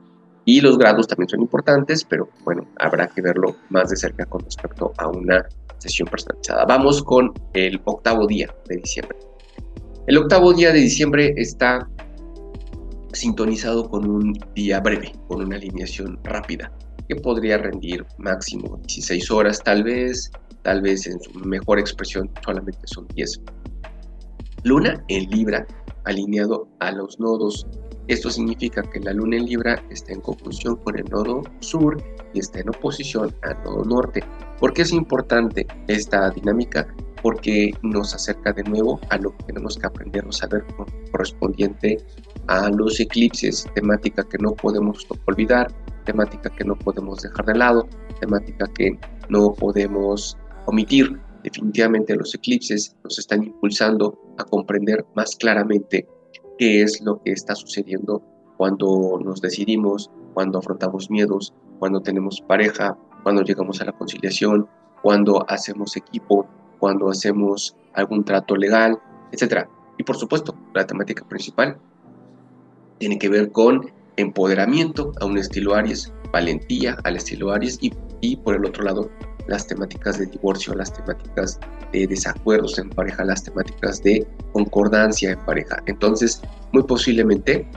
Y 0.46 0.62
los 0.62 0.78
grados 0.78 1.08
también 1.08 1.28
son 1.28 1.42
importantes, 1.42 2.04
pero 2.04 2.30
bueno, 2.44 2.68
habrá 2.78 3.08
que 3.08 3.22
verlo 3.22 3.56
más 3.70 3.90
de 3.90 3.96
cerca 3.96 4.26
con 4.26 4.42
respecto 4.42 4.94
a 4.98 5.08
una 5.08 5.44
sesión 5.80 6.08
personalizada. 6.08 6.66
Vamos 6.66 7.04
con 7.04 7.34
el 7.54 7.82
octavo 7.86 8.28
día 8.28 8.54
de 8.68 8.78
diciembre. 8.78 9.18
El 10.08 10.18
octavo 10.20 10.54
día 10.54 10.72
de 10.72 10.80
diciembre 10.80 11.34
está 11.36 11.90
sintonizado 13.14 13.90
con 13.90 14.08
un 14.08 14.34
día 14.54 14.80
breve, 14.80 15.14
con 15.28 15.42
una 15.42 15.56
alineación 15.56 16.20
rápida, 16.24 16.72
que 17.08 17.16
podría 17.16 17.58
rendir 17.58 18.06
máximo 18.20 18.78
16 18.86 19.32
horas, 19.32 19.64
tal 19.64 19.84
vez, 19.84 20.32
tal 20.62 20.82
vez 20.82 21.08
en 21.08 21.20
su 21.22 21.32
mejor 21.40 21.80
expresión 21.80 22.30
solamente 22.44 22.80
son 22.86 23.08
10. 23.16 23.42
Luna 24.64 25.04
en 25.08 25.30
Libra, 25.30 25.66
alineado 26.04 26.68
a 26.80 26.92
los 26.92 27.20
nodos. 27.20 27.66
Esto 28.08 28.30
significa 28.30 28.84
que 28.84 29.00
la 29.00 29.14
luna 29.14 29.38
en 29.38 29.46
Libra 29.46 29.84
está 29.90 30.14
en 30.14 30.22
conjunción 30.22 30.76
con 30.78 30.98
el 30.98 31.06
nodo 31.06 31.42
sur 31.60 32.02
y 32.34 32.40
está 32.40 32.60
en 32.60 32.70
oposición 32.70 33.34
al 33.42 33.64
nodo 33.64 33.84
norte. 33.84 34.24
¿Por 34.60 34.74
qué 34.74 34.84
es 34.84 34.92
importante 34.92 35.66
esta 35.88 36.30
dinámica? 36.30 36.88
Porque 37.24 37.72
nos 37.82 38.14
acerca 38.14 38.54
de 38.54 38.64
nuevo 38.64 39.00
a 39.10 39.18
lo 39.18 39.36
que 39.36 39.46
tenemos 39.46 39.76
que 39.78 39.88
aprender 39.88 40.24
o 40.28 40.32
saber 40.32 40.64
correspondiente 41.12 41.98
a 42.48 42.70
los 42.70 43.00
eclipses, 43.00 43.66
temática 43.74 44.24
que 44.24 44.38
no 44.38 44.54
podemos 44.54 45.08
olvidar, 45.26 45.74
temática 46.06 46.52
que 46.52 46.64
no 46.64 46.76
podemos 46.76 47.24
dejar 47.24 47.46
de 47.48 47.56
lado, 47.56 47.88
temática 48.20 48.68
que 48.76 49.00
no 49.30 49.52
podemos 49.54 50.38
omitir. 50.68 51.20
Definitivamente 51.44 52.16
los 52.16 52.36
eclipses 52.36 52.96
nos 53.04 53.18
están 53.18 53.44
impulsando 53.44 54.20
a 54.38 54.44
comprender 54.44 55.04
más 55.16 55.36
claramente 55.36 56.08
qué 56.58 56.82
es 56.82 57.02
lo 57.02 57.22
que 57.22 57.32
está 57.32 57.56
sucediendo 57.56 58.22
cuando 58.58 59.20
nos 59.24 59.42
decidimos, 59.42 60.10
cuando 60.34 60.60
afrontamos 60.60 61.10
miedos, 61.10 61.54
cuando 61.80 62.02
tenemos 62.02 62.42
pareja, 62.42 62.98
cuando 63.24 63.42
llegamos 63.42 63.82
a 63.82 63.86
la 63.86 63.92
conciliación, 63.92 64.68
cuando 65.02 65.46
hacemos 65.50 65.96
equipo, 65.98 66.48
cuando 66.80 67.10
hacemos 67.10 67.76
algún 67.94 68.24
trato 68.24 68.56
legal, 68.56 68.98
etc. 69.32 69.68
Y 69.98 70.04
por 70.04 70.16
supuesto, 70.16 70.56
la 70.74 70.86
temática 70.86 71.28
principal 71.28 71.78
tiene 72.98 73.18
que 73.18 73.30
ver 73.30 73.52
con 73.52 73.92
empoderamiento 74.18 75.12
a 75.20 75.26
un 75.26 75.38
estilo 75.38 75.76
Aries, 75.76 76.14
valentía 76.32 76.98
al 77.04 77.18
estilo 77.18 77.52
Aries 77.52 77.78
y, 77.82 77.94
y 78.22 78.38
por 78.38 78.56
el 78.56 78.66
otro 78.66 78.84
lado 78.84 79.10
las 79.48 79.68
temáticas 79.68 80.20
de 80.20 80.26
divorcio, 80.28 80.74
las 80.74 80.94
temáticas 80.94 81.60
de 81.92 82.08
desacuerdos 82.08 82.78
en 82.80 82.90
pareja, 82.90 83.24
las 83.24 83.44
temáticas 83.44 84.02
de 84.04 84.28
concordancia 84.54 85.32
en 85.32 85.40
pareja. 85.46 85.82
Entonces, 85.86 86.42
muy 86.72 86.84
posiblemente 86.84 87.68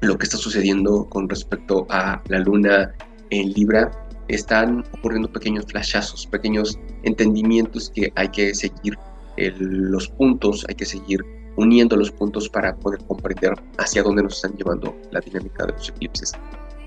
lo 0.00 0.16
que 0.16 0.24
está 0.24 0.36
sucediendo 0.36 1.08
con 1.08 1.28
respecto 1.28 1.86
a 1.90 2.22
la 2.28 2.38
luna 2.40 2.94
en 3.30 3.52
Libra, 3.52 3.90
están 4.28 4.84
ocurriendo 4.92 5.30
pequeños 5.30 5.66
flashazos, 5.66 6.26
pequeños 6.26 6.78
entendimientos 7.04 7.90
que 7.94 8.12
hay 8.16 8.28
que 8.28 8.54
seguir 8.54 8.98
los 9.36 10.08
puntos, 10.08 10.64
hay 10.68 10.74
que 10.74 10.86
seguir 10.86 11.24
uniendo 11.56 11.96
los 11.96 12.10
puntos 12.10 12.48
para 12.48 12.74
poder 12.76 13.00
comprender 13.06 13.54
hacia 13.78 14.02
dónde 14.02 14.22
nos 14.22 14.36
están 14.36 14.54
llevando 14.56 14.96
la 15.10 15.20
dinámica 15.20 15.66
de 15.66 15.72
los 15.72 15.88
eclipses. 15.88 16.32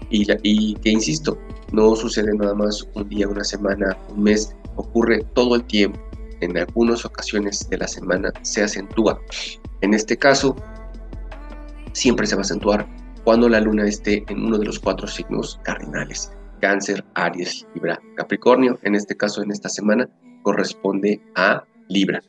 Y, 0.09 0.75
que, 0.75 0.89
insisto, 0.89 1.37
no 1.71 1.95
sucede 1.95 2.33
nada 2.35 2.55
más 2.55 2.87
un 2.95 3.07
día, 3.09 3.27
una 3.27 3.43
semana, 3.43 3.95
un 4.09 4.23
mes, 4.23 4.55
ocurre 4.75 5.23
todo 5.33 5.55
el 5.55 5.63
tiempo. 5.63 5.99
En 6.41 6.57
algunas 6.57 7.05
ocasiones 7.05 7.69
de 7.69 7.77
la 7.77 7.87
semana 7.87 8.31
se 8.41 8.63
acentúa. 8.63 9.19
En 9.81 9.93
este 9.93 10.17
caso, 10.17 10.55
siempre 11.93 12.25
se 12.25 12.35
va 12.35 12.41
a 12.41 12.43
acentuar 12.43 12.87
cuando 13.23 13.49
la 13.49 13.59
luna 13.59 13.87
esté 13.87 14.23
en 14.29 14.45
uno 14.45 14.57
de 14.57 14.65
los 14.65 14.79
cuatro 14.79 15.07
signos 15.07 15.59
cardinales. 15.63 16.31
Cáncer, 16.61 17.03
Aries, 17.13 17.67
Libra, 17.73 17.99
Capricornio. 18.15 18.79
En 18.83 18.95
este 18.95 19.15
caso, 19.15 19.43
en 19.43 19.51
esta 19.51 19.69
semana, 19.69 20.09
corresponde 20.43 21.21
a 21.35 21.63
Libra. 21.87 22.21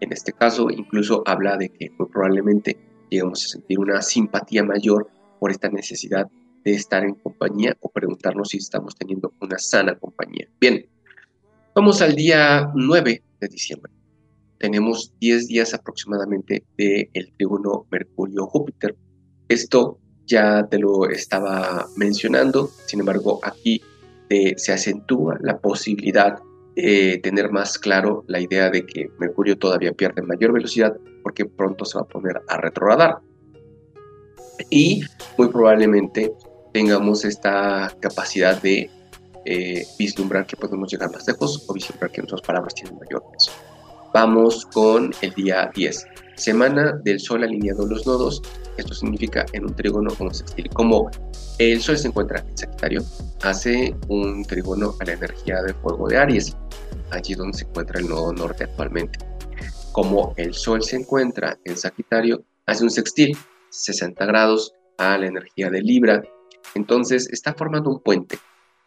En 0.00 0.12
este 0.12 0.32
caso, 0.32 0.70
incluso 0.70 1.22
habla 1.26 1.56
de 1.56 1.68
que 1.68 1.90
muy 1.98 2.08
probablemente 2.08 2.78
lleguemos 3.10 3.44
a 3.44 3.48
sentir 3.48 3.78
una 3.78 4.00
simpatía 4.02 4.62
mayor 4.62 5.08
por 5.40 5.50
esta 5.50 5.68
necesidad 5.68 6.28
de 6.64 6.72
estar 6.72 7.04
en 7.04 7.14
compañía 7.14 7.76
o 7.80 7.88
preguntarnos 7.90 8.48
si 8.48 8.58
estamos 8.58 8.94
teniendo 8.96 9.32
una 9.40 9.58
sana 9.58 9.98
compañía. 9.98 10.48
Bien, 10.60 10.86
vamos 11.74 12.02
al 12.02 12.14
día 12.14 12.70
9 12.74 13.22
de 13.40 13.48
diciembre. 13.48 13.92
Tenemos 14.58 15.12
10 15.20 15.46
días 15.46 15.72
aproximadamente 15.74 16.64
del 16.76 17.08
el 17.14 17.32
trígono 17.36 17.86
Mercurio-Júpiter. 17.90 18.96
Esto 19.48 19.98
ya 20.26 20.66
te 20.68 20.78
lo 20.78 21.08
estaba 21.08 21.86
mencionando, 21.96 22.68
sin 22.86 23.00
embargo 23.00 23.40
aquí 23.42 23.82
se 24.28 24.72
acentúa 24.72 25.38
la 25.40 25.58
posibilidad 25.58 26.38
de 26.74 27.18
tener 27.22 27.50
más 27.50 27.78
claro 27.78 28.24
la 28.28 28.40
idea 28.40 28.68
de 28.68 28.84
que 28.84 29.10
Mercurio 29.18 29.56
todavía 29.58 29.92
pierde 29.92 30.20
mayor 30.22 30.52
velocidad 30.52 30.96
porque 31.22 31.46
pronto 31.46 31.84
se 31.84 31.96
va 31.96 32.02
a 32.02 32.08
poner 32.08 32.42
a 32.46 32.58
retrogradar. 32.58 33.18
Y 34.70 35.02
muy 35.38 35.48
probablemente 35.48 36.32
tengamos 36.78 37.24
esta 37.24 37.92
capacidad 37.98 38.62
de 38.62 38.88
eh, 39.44 39.84
vislumbrar 39.98 40.46
que 40.46 40.56
podemos 40.56 40.88
llegar 40.88 41.10
más 41.10 41.26
lejos 41.26 41.64
o 41.66 41.74
vislumbrar 41.74 42.08
que 42.12 42.18
nuestras 42.18 42.40
palabras 42.40 42.72
tienen 42.72 42.96
mayor 43.00 43.20
peso. 43.32 43.50
Vamos 44.14 44.64
con 44.64 45.12
el 45.20 45.34
día 45.34 45.68
10. 45.74 46.06
Semana 46.36 46.92
del 47.02 47.18
Sol 47.18 47.42
alineado 47.42 47.84
los 47.84 48.06
nodos. 48.06 48.40
Esto 48.76 48.94
significa 48.94 49.44
en 49.54 49.64
un 49.64 49.74
trígono 49.74 50.14
como 50.14 50.32
sextil. 50.32 50.70
Como 50.70 51.10
el 51.58 51.82
Sol 51.82 51.98
se 51.98 52.06
encuentra 52.06 52.44
en 52.48 52.56
Sagitario, 52.56 53.02
hace 53.42 53.96
un 54.06 54.44
trígono 54.44 54.94
a 55.00 55.04
la 55.04 55.14
energía 55.14 55.60
de 55.62 55.74
fuego 55.74 56.06
de 56.06 56.16
Aries, 56.16 56.56
allí 57.10 57.34
donde 57.34 57.58
se 57.58 57.64
encuentra 57.64 57.98
el 57.98 58.08
nodo 58.08 58.32
norte 58.32 58.62
actualmente. 58.62 59.18
Como 59.90 60.32
el 60.36 60.54
Sol 60.54 60.84
se 60.84 60.94
encuentra 60.94 61.58
en 61.64 61.76
Sagitario, 61.76 62.44
hace 62.66 62.84
un 62.84 62.90
sextil 62.90 63.36
60 63.70 64.24
grados 64.26 64.72
a 64.98 65.18
la 65.18 65.26
energía 65.26 65.70
de 65.70 65.82
Libra. 65.82 66.22
Entonces 66.74 67.28
está 67.32 67.54
formando 67.54 67.90
un 67.90 68.00
puente. 68.00 68.38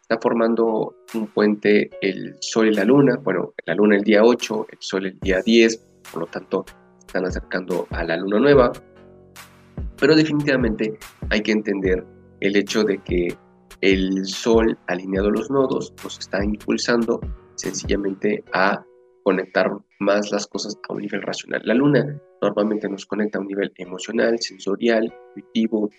Está 0.02 0.20
formando 0.20 0.96
un 1.14 1.28
puente 1.28 1.90
el 2.02 2.36
Sol 2.42 2.68
y 2.68 2.74
la 2.74 2.84
Luna, 2.84 3.18
bueno, 3.24 3.54
la 3.66 3.76
Luna 3.76 3.96
el 3.96 4.04
día 4.04 4.24
8, 4.24 4.68
el 4.72 4.78
Sol 4.80 5.06
el 5.06 5.20
día 5.20 5.42
10, 5.42 5.78
por 6.12 6.22
lo 6.22 6.28
tanto 6.28 6.66
están 7.00 7.26
acercando 7.26 7.88
a 7.92 8.04
la 8.04 8.18
Luna 8.18 8.40
nueva, 8.40 8.72
pero 9.98 10.16
definitivamente 10.16 10.98
hay 11.30 11.42
que 11.42 11.52
entender 11.52 12.06
el 12.40 12.56
hecho 12.56 12.84
de 12.84 12.98
que 13.00 13.38
el 13.82 14.26
Sol 14.26 14.78
alineado 14.88 15.28
a 15.28 15.32
los 15.32 15.50
nodos 15.50 15.94
nos 16.04 16.20
está 16.20 16.44
impulsando 16.44 17.20
sencillamente 17.56 18.44
a 18.54 18.84
conectar 19.24 19.72
más 20.00 20.32
las 20.32 20.48
cosas 20.48 20.78
a 20.88 20.94
un 20.94 21.02
nivel 21.02 21.22
racional. 21.22 21.62
La 21.64 21.74
Luna 21.74 22.20
normalmente 22.42 22.90
nos 22.90 23.06
conecta 23.06 23.38
a 23.38 23.42
un 23.42 23.48
nivel 23.48 23.72
emocional, 23.78 24.40
sensorial, 24.40 25.14
intuitivo, 25.36 25.90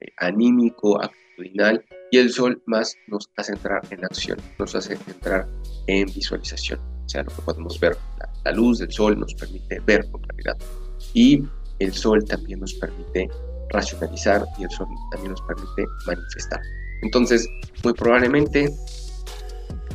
eh, 0.00 0.08
anímico, 0.16 0.98
longitudinal 1.36 1.84
y 2.10 2.18
el 2.18 2.30
Sol 2.30 2.62
más 2.66 2.96
nos 3.08 3.28
hace 3.36 3.52
entrar 3.52 3.82
en 3.90 4.04
acción, 4.04 4.38
nos 4.58 4.74
hace 4.74 4.94
entrar 5.06 5.48
en 5.86 6.06
visualización. 6.06 6.78
O 7.04 7.08
sea, 7.08 7.22
lo 7.22 7.30
que 7.30 7.42
podemos 7.42 7.78
ver, 7.80 7.96
la, 8.44 8.52
luz 8.52 8.78
del 8.78 8.92
Sol 8.92 9.18
nos 9.18 9.34
permite 9.34 9.80
ver 9.80 10.08
con 10.10 10.20
claridad 10.22 10.56
y 11.14 11.42
el 11.78 11.92
Sol 11.92 12.24
también 12.24 12.60
nos 12.60 12.74
permite 12.74 13.28
racionalizar 13.70 14.44
y 14.58 14.64
el 14.64 14.70
Sol 14.70 14.86
también 15.10 15.32
nos 15.32 15.42
permite 15.42 15.84
manifestar. 16.06 16.60
Entonces, 17.02 17.48
muy 17.82 17.92
probablemente 17.94 18.70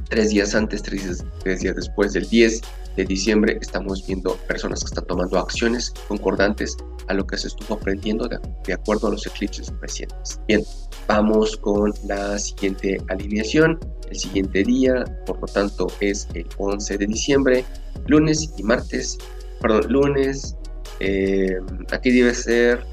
tres 0.10 0.30
días 0.30 0.56
antes, 0.56 0.82
tres 0.82 1.24
tres 1.40 1.62
días 1.62 1.76
después 1.76 2.14
del 2.14 2.28
10 2.30 2.62
de 2.98 3.06
diciembre, 3.06 3.58
estamos 3.62 4.06
viendo 4.06 4.36
personas 4.48 4.82
que 4.82 4.88
están 4.88 5.06
tomando 5.06 5.38
acciones 5.38 5.94
concordantes 6.08 6.76
a 7.08 7.14
lo 7.14 7.26
que 7.26 7.38
se 7.38 7.48
estuvo 7.48 7.76
aprendiendo 7.76 8.28
de, 8.28 8.74
acuerdo 8.74 9.08
a 9.08 9.12
los 9.12 9.26
eclipses 9.26 9.72
recientes. 9.80 10.42
Bien, 10.48 10.64
vamos 11.08 11.56
con 11.56 11.94
la 12.06 12.38
siguiente 12.40 12.98
alineación. 13.08 13.80
El 14.10 14.18
siguiente 14.18 14.64
día, 14.64 15.06
por 15.26 15.40
lo 15.40 15.48
tanto, 15.48 15.88
es 16.00 16.28
el 16.34 16.48
11 16.58 16.98
de 16.98 17.06
diciembre, 17.06 17.66
lunes 18.08 18.52
y 18.58 18.64
martes. 18.64 19.18
Perdón, 19.62 19.86
lunes. 19.90 20.58
Eh, 21.00 21.58
aquí 21.92 22.12
debe 22.12 22.34
ser 22.34 22.84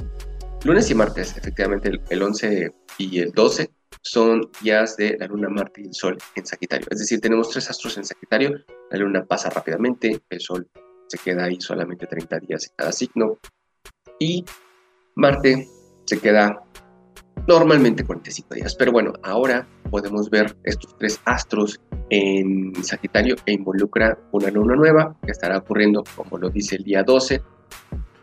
lunes 0.64 0.90
y 0.90 0.94
martes, 0.94 1.34
efectivamente, 1.36 1.88
el, 1.88 2.00
el 2.10 2.22
11 2.22 2.72
y 2.98 3.18
el 3.20 3.32
12 3.32 3.70
son 4.04 4.50
días 4.60 4.96
de 4.96 5.16
la 5.18 5.26
luna, 5.26 5.48
Marte 5.48 5.80
y 5.80 5.86
el 5.86 5.94
Sol 5.94 6.18
en 6.36 6.46
Sagitario. 6.46 6.86
Es 6.90 6.98
decir, 6.98 7.20
tenemos 7.20 7.50
tres 7.50 7.68
astros 7.70 7.96
en 7.96 8.04
Sagitario, 8.04 8.64
la 8.90 8.98
luna 8.98 9.24
pasa 9.24 9.48
rápidamente, 9.50 10.20
el 10.28 10.40
Sol 10.40 10.68
se 11.08 11.18
queda 11.18 11.44
ahí 11.44 11.60
solamente 11.60 12.06
30 12.06 12.38
días 12.40 12.66
en 12.66 12.72
cada 12.76 12.92
signo 12.92 13.38
y 14.18 14.44
Marte 15.16 15.68
se 16.04 16.20
queda 16.20 16.62
normalmente 17.46 18.04
45 18.04 18.54
días. 18.54 18.74
Pero 18.76 18.92
bueno, 18.92 19.14
ahora 19.22 19.66
podemos 19.90 20.28
ver 20.28 20.54
estos 20.64 20.96
tres 20.98 21.20
astros 21.24 21.80
en 22.10 22.74
Sagitario 22.84 23.36
e 23.46 23.52
involucra 23.52 24.18
una 24.32 24.50
luna 24.50 24.76
nueva 24.76 25.16
que 25.24 25.32
estará 25.32 25.58
ocurriendo, 25.58 26.04
como 26.14 26.36
lo 26.38 26.50
dice 26.50 26.76
el 26.76 26.84
día 26.84 27.02
12. 27.02 27.42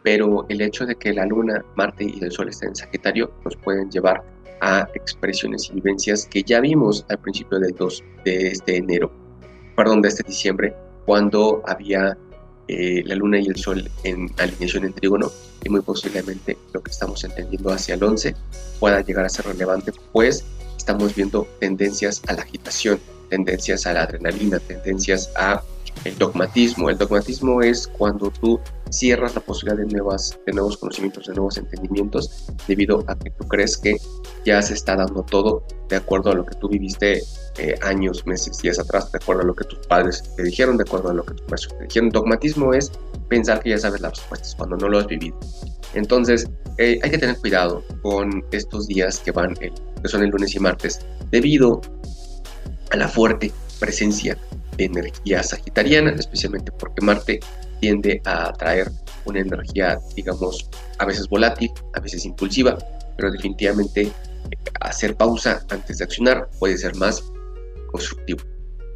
Pero 0.04 0.46
el 0.50 0.62
hecho 0.62 0.86
de 0.86 0.96
que 0.96 1.14
la 1.14 1.26
luna, 1.26 1.64
Marte 1.76 2.04
y 2.04 2.24
el 2.24 2.32
Sol 2.32 2.50
estén 2.50 2.70
en 2.70 2.76
Sagitario 2.76 3.34
nos 3.44 3.56
pueden 3.56 3.90
llevar 3.90 4.24
a 4.62 4.88
expresiones 4.94 5.70
y 5.70 5.74
vivencias 5.74 6.26
que 6.26 6.44
ya 6.44 6.60
vimos 6.60 7.06
al 7.10 7.20
principio 7.20 7.60
del 7.60 7.74
2 7.74 8.04
de 8.26 8.48
este 8.48 8.78
enero, 8.78 9.12
perdón, 9.76 10.02
de 10.02 10.10
este 10.10 10.24
diciembre, 10.24 10.74
cuando 11.06 11.62
había 11.66 12.18
eh, 12.68 13.04
la 13.06 13.16
luna 13.16 13.40
y 13.40 13.48
el 13.48 13.56
sol 13.58 13.90
en 14.04 14.30
alineación 14.38 14.86
en 14.86 14.94
trígono 14.94 15.32
y 15.64 15.70
muy 15.70 15.82
posiblemente 15.82 16.58
lo 16.74 16.82
que 16.82 16.92
estamos 16.92 17.24
entendiendo 17.24 17.72
hacia 17.72 17.96
el 17.96 18.04
11 18.04 18.36
pueda 18.80 19.02
llegar 19.02 19.26
a 19.26 19.30
ser 19.30 19.46
relevante, 19.46 19.92
pues 20.12 20.46
estamos 20.78 21.14
viendo 21.16 21.48
tendencias 21.60 22.22
a 22.28 22.34
la 22.34 22.44
agitación, 22.44 23.00
tendencias 23.30 23.86
a 23.88 23.94
la 23.94 24.04
adrenalina, 24.04 24.60
tendencias 24.60 25.32
a 25.36 25.62
el 26.04 26.18
dogmatismo. 26.18 26.90
El 26.90 26.98
dogmatismo 26.98 27.62
es 27.62 27.88
cuando 27.88 28.32
tú 28.32 28.60
cierras 28.90 29.36
la 29.36 29.42
posibilidad 29.42 29.86
de, 29.86 29.92
nuevas, 29.92 30.38
de 30.46 30.54
nuevos 30.54 30.78
conocimientos, 30.78 31.28
de 31.28 31.34
nuevos 31.34 31.58
entendimientos, 31.58 32.48
debido 32.68 33.04
a 33.08 33.16
que 33.18 33.30
tú 33.32 33.48
crees 33.48 33.78
que 33.78 33.98
ya 34.46 34.62
se 34.62 34.74
está 34.74 34.96
dando 34.96 35.24
todo 35.24 35.64
de 35.88 35.96
acuerdo 35.96 36.32
a 36.32 36.36
lo 36.36 36.46
que 36.46 36.56
tú 36.56 36.68
viviste 36.68 37.24
eh, 37.58 37.76
años, 37.82 38.26
meses, 38.26 38.58
días 38.60 38.80
atrás, 38.80 39.12
de 39.12 39.20
acuerdo 39.22 39.44
a 39.44 39.46
lo 39.46 39.56
que 39.56 39.64
tus 39.66 39.80
padres 39.88 40.24
te 40.36 40.44
dijeron, 40.44 40.78
de 40.78 40.84
acuerdo 40.84 41.10
a 41.10 41.14
lo 41.14 41.24
que 41.24 41.34
tus 41.36 41.48
maestros 41.50 41.78
te 41.78 41.86
dijeron. 41.86 42.10
Dogmatismo 42.10 42.74
es 42.74 42.92
pensar 43.30 43.62
que 43.62 43.70
ya 43.70 43.78
sabes 43.78 44.02
las 44.02 44.18
respuestas 44.18 44.56
cuando 44.56 44.78
no 44.78 44.90
lo 44.90 45.00
has 45.00 45.08
vivido. 45.08 45.38
Entonces, 45.94 46.50
eh, 46.78 47.00
hay 47.04 47.12
que 47.12 47.18
tener 47.18 47.38
cuidado 47.38 47.84
con 48.02 48.44
estos 48.52 48.88
días 48.88 49.20
que 49.20 49.32
van, 49.32 49.54
que 49.56 49.72
son 50.06 50.24
el 50.24 50.30
lunes 50.30 50.56
y 50.56 50.60
martes, 50.60 51.00
debido 51.30 51.82
a 52.92 52.98
la 52.98 53.08
fuerte 53.08 53.52
presencia 53.80 54.38
energía 54.78 55.44
sagitariana, 55.44 56.12
especialmente 56.12 56.72
porque 56.72 57.04
Marte 57.04 57.40
tiende 57.80 58.22
a 58.26 58.54
traer 58.54 58.92
una 59.26 59.40
energía, 59.40 60.00
digamos, 60.16 60.70
a 61.00 61.06
veces 61.06 61.28
volátil, 61.28 61.72
a 61.94 62.00
veces 62.00 62.26
impulsiva, 62.26 62.78
pero 63.18 63.32
definitivamente 63.32 64.02
eh, 64.02 64.12
hacer 64.80 65.16
pausa 65.16 65.66
antes 65.70 65.98
de 65.98 66.04
accionar 66.04 66.50
puede 66.60 66.78
ser 66.78 66.96
más 66.96 67.24
constructivo. 67.92 68.42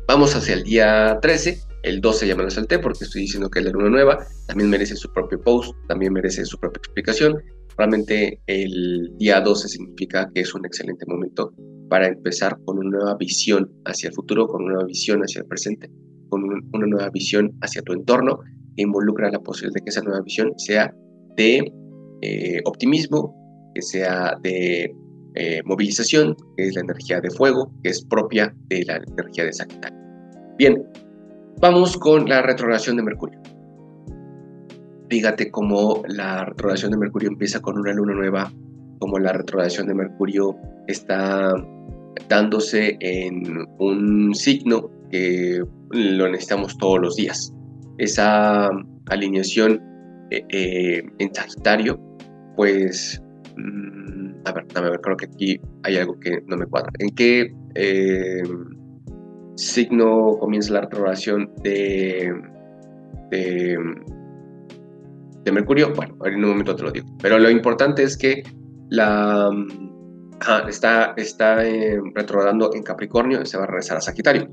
Vamos 0.08 0.36
hacia 0.36 0.54
el 0.54 0.64
día 0.64 1.18
13, 1.22 1.60
el 1.84 2.02
12 2.02 2.28
ya 2.28 2.36
me 2.36 2.44
lo 2.44 2.50
salté 2.50 2.80
porque 2.80 3.06
estoy 3.06 3.22
diciendo 3.22 3.50
que 3.50 3.60
es 3.60 3.66
la 3.66 3.72
luna 3.72 3.90
nueva, 3.90 4.26
también 4.48 4.70
merece 4.70 4.96
su 4.96 5.12
propio 5.12 5.42
post, 5.42 5.76
también 5.88 6.14
merece 6.14 6.46
su 6.46 6.60
propia 6.60 6.80
explicación. 6.80 7.42
Realmente 7.78 8.40
el 8.48 9.12
día 9.18 9.42
12 9.42 9.68
significa 9.68 10.30
que 10.34 10.42
es 10.42 10.54
un 10.56 10.66
excelente 10.66 11.06
momento 11.08 11.54
para 11.90 12.08
empezar 12.08 12.58
con 12.66 12.80
una 12.80 12.98
nueva 12.98 13.16
visión 13.18 13.70
hacia 13.86 14.10
el 14.10 14.16
futuro, 14.16 14.48
con 14.48 14.64
una 14.64 14.74
nueva 14.74 14.88
visión 14.88 15.22
hacia 15.22 15.42
el 15.42 15.48
presente, 15.48 15.90
con 16.30 16.44
una 16.44 16.88
nueva 16.88 17.10
visión 17.10 17.52
hacia 17.62 17.82
tu 17.82 17.94
entorno 17.94 18.40
que 18.76 18.84
involucra 18.84 19.30
la 19.30 19.40
posibilidad 19.40 19.76
de 19.76 19.82
que 19.82 19.90
esa 19.90 20.02
nueva 20.02 20.22
visión 20.22 20.54
sea 20.58 20.94
de 21.36 21.72
eh, 22.22 22.62
optimismo, 22.66 23.36
que 23.74 23.82
sea 23.82 24.36
de 24.42 24.96
eh, 25.36 25.62
movilización, 25.66 26.36
que 26.56 26.68
es 26.68 26.76
la 26.76 26.82
energía 26.82 27.20
de 27.20 27.30
fuego, 27.30 27.72
que 27.84 27.90
es 27.90 28.06
propia 28.06 28.56
de 28.70 28.86
la 28.86 28.96
energía 28.96 29.46
de 29.46 29.54
Sagitario. 29.54 30.00
Bien, 30.58 30.82
vamos 31.60 31.98
con 31.98 32.28
la 32.30 32.42
retrogradación 32.42 32.96
de 32.96 33.04
Mercurio. 33.04 33.42
Fíjate 35.16 35.50
cómo 35.50 36.04
la 36.10 36.44
retrogradación 36.44 36.92
de 36.92 36.98
Mercurio 36.98 37.30
empieza 37.30 37.62
con 37.62 37.80
una 37.80 37.94
luna 37.94 38.14
nueva, 38.14 38.52
como 39.00 39.18
la 39.18 39.32
retrogradación 39.32 39.88
de 39.88 39.94
Mercurio 39.94 40.58
está 40.88 41.54
dándose 42.28 42.98
en 43.00 43.66
un 43.80 44.36
signo 44.36 44.92
que 45.10 45.64
lo 45.92 46.28
necesitamos 46.28 46.78
todos 46.78 47.00
los 47.00 47.16
días. 47.16 47.54
Esa 47.98 48.70
alineación 49.06 49.82
eh, 50.32 50.44
eh, 50.50 51.04
en 51.20 51.34
Sagitario, 51.34 51.98
pues, 52.58 53.24
mm, 53.56 54.32
a, 54.44 54.52
ver, 54.52 54.66
a 54.76 54.82
ver, 54.82 55.00
creo 55.00 55.16
que 55.16 55.28
aquí 55.28 55.62
hay 55.84 55.96
algo 55.96 56.20
que 56.20 56.42
no 56.46 56.58
me 56.58 56.66
cuadra. 56.66 56.92
¿En 57.00 57.10
qué 57.12 57.54
eh, 57.76 58.44
signo 59.56 60.36
comienza 60.42 60.74
la 60.74 60.82
retrogradación 60.82 61.50
de, 61.64 62.34
de, 63.32 63.78
de, 65.46 65.52
Mercurio? 65.52 65.94
Bueno, 65.96 66.16
en 66.26 66.36
un 66.44 66.50
momento 66.50 66.76
te 66.76 66.84
lo 66.84 66.92
digo. 66.92 67.08
Pero 67.22 67.40
lo 67.40 67.50
importante 67.50 68.04
es 68.04 68.18
que 68.18 68.44
la 68.90 69.50
está, 70.68 71.14
está 71.18 71.66
eh, 71.66 72.00
retrogradando 72.14 72.72
en 72.74 72.84
Capricornio 72.84 73.42
y 73.42 73.46
se 73.46 73.58
va 73.58 73.64
a 73.64 73.68
regresar 73.68 73.98
a 73.98 74.02
Sagitario. 74.02 74.50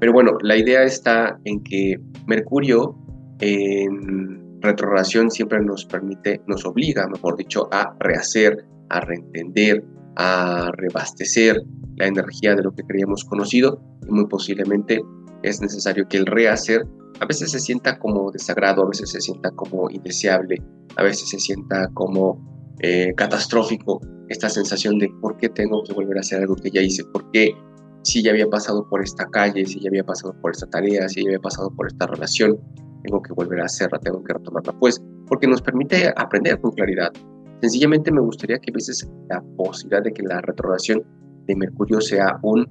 Pero 0.00 0.12
bueno, 0.12 0.32
la 0.42 0.56
idea 0.56 0.82
está 0.82 1.38
en 1.44 1.62
que 1.62 1.96
Mercurio 2.26 2.96
en 3.40 4.60
retrogradación 4.60 5.30
siempre 5.30 5.60
nos 5.60 5.84
permite, 5.84 6.40
nos 6.46 6.64
obliga, 6.66 7.06
mejor 7.08 7.36
dicho, 7.36 7.68
a 7.72 7.94
rehacer, 8.00 8.64
a 8.88 9.00
reentender, 9.00 9.84
a 10.16 10.70
rebastecer 10.76 11.62
la 11.96 12.06
energía 12.06 12.54
de 12.54 12.62
lo 12.62 12.72
que 12.72 12.82
creíamos 12.82 13.24
conocido 13.24 13.80
y 14.06 14.12
muy 14.12 14.26
posiblemente 14.26 15.00
es 15.42 15.60
necesario 15.60 16.06
que 16.08 16.18
el 16.18 16.26
rehacer 16.26 16.86
a 17.20 17.26
veces 17.26 17.50
se 17.50 17.60
sienta 17.60 17.98
como 17.98 18.30
desagrado, 18.32 18.82
a 18.82 18.88
veces 18.88 19.10
se 19.10 19.20
sienta 19.20 19.50
como 19.50 19.90
indeseable, 19.90 20.62
a 20.96 21.02
veces 21.02 21.28
se 21.28 21.38
sienta 21.38 21.88
como 21.94 22.40
eh, 22.80 23.12
catastrófico, 23.14 24.00
esta 24.28 24.48
sensación 24.48 24.98
de 24.98 25.10
por 25.20 25.36
qué 25.36 25.48
tengo 25.48 25.82
que 25.82 25.92
volver 25.92 26.16
a 26.16 26.20
hacer 26.20 26.40
algo 26.40 26.56
que 26.56 26.70
ya 26.70 26.80
hice, 26.80 27.04
por 27.04 27.30
qué 27.30 27.54
si 28.02 28.22
ya 28.22 28.30
había 28.30 28.48
pasado 28.48 28.88
por 28.88 29.02
esta 29.02 29.26
calle, 29.26 29.66
si 29.66 29.80
ya 29.80 29.88
había 29.90 30.04
pasado 30.04 30.34
por 30.40 30.52
esta 30.52 30.66
tarea, 30.66 31.08
si 31.08 31.22
ya 31.22 31.28
había 31.28 31.40
pasado 31.40 31.70
por 31.76 31.88
esta 31.88 32.06
relación, 32.06 32.58
tengo 33.02 33.20
que 33.20 33.34
volver 33.34 33.60
a 33.60 33.64
hacerla, 33.66 33.98
tengo 33.98 34.22
que 34.24 34.32
retomarla, 34.32 34.72
pues 34.78 35.02
porque 35.26 35.46
nos 35.46 35.60
permite 35.60 36.12
aprender 36.16 36.58
con 36.60 36.70
claridad. 36.72 37.12
Sencillamente 37.60 38.10
me 38.10 38.20
gustaría 38.20 38.58
que 38.58 38.72
vieses 38.72 39.06
la 39.28 39.42
posibilidad 39.58 40.02
de 40.02 40.12
que 40.12 40.22
la 40.22 40.40
retrogradación 40.40 41.04
de 41.46 41.56
Mercurio 41.56 42.00
sea 42.00 42.38
un, 42.42 42.66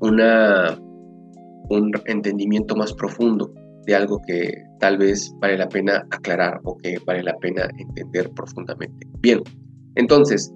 una, 0.00 0.78
un 1.70 1.92
entendimiento 2.06 2.76
más 2.76 2.92
profundo 2.92 3.52
de 3.86 3.94
algo 3.94 4.20
que 4.26 4.52
tal 4.80 4.98
vez 4.98 5.32
vale 5.40 5.58
la 5.58 5.68
pena 5.68 6.06
aclarar 6.10 6.60
o 6.64 6.76
que 6.76 6.98
vale 7.06 7.22
la 7.22 7.36
pena 7.38 7.68
entender 7.78 8.30
profundamente. 8.30 9.06
Bien, 9.20 9.40
entonces, 9.94 10.52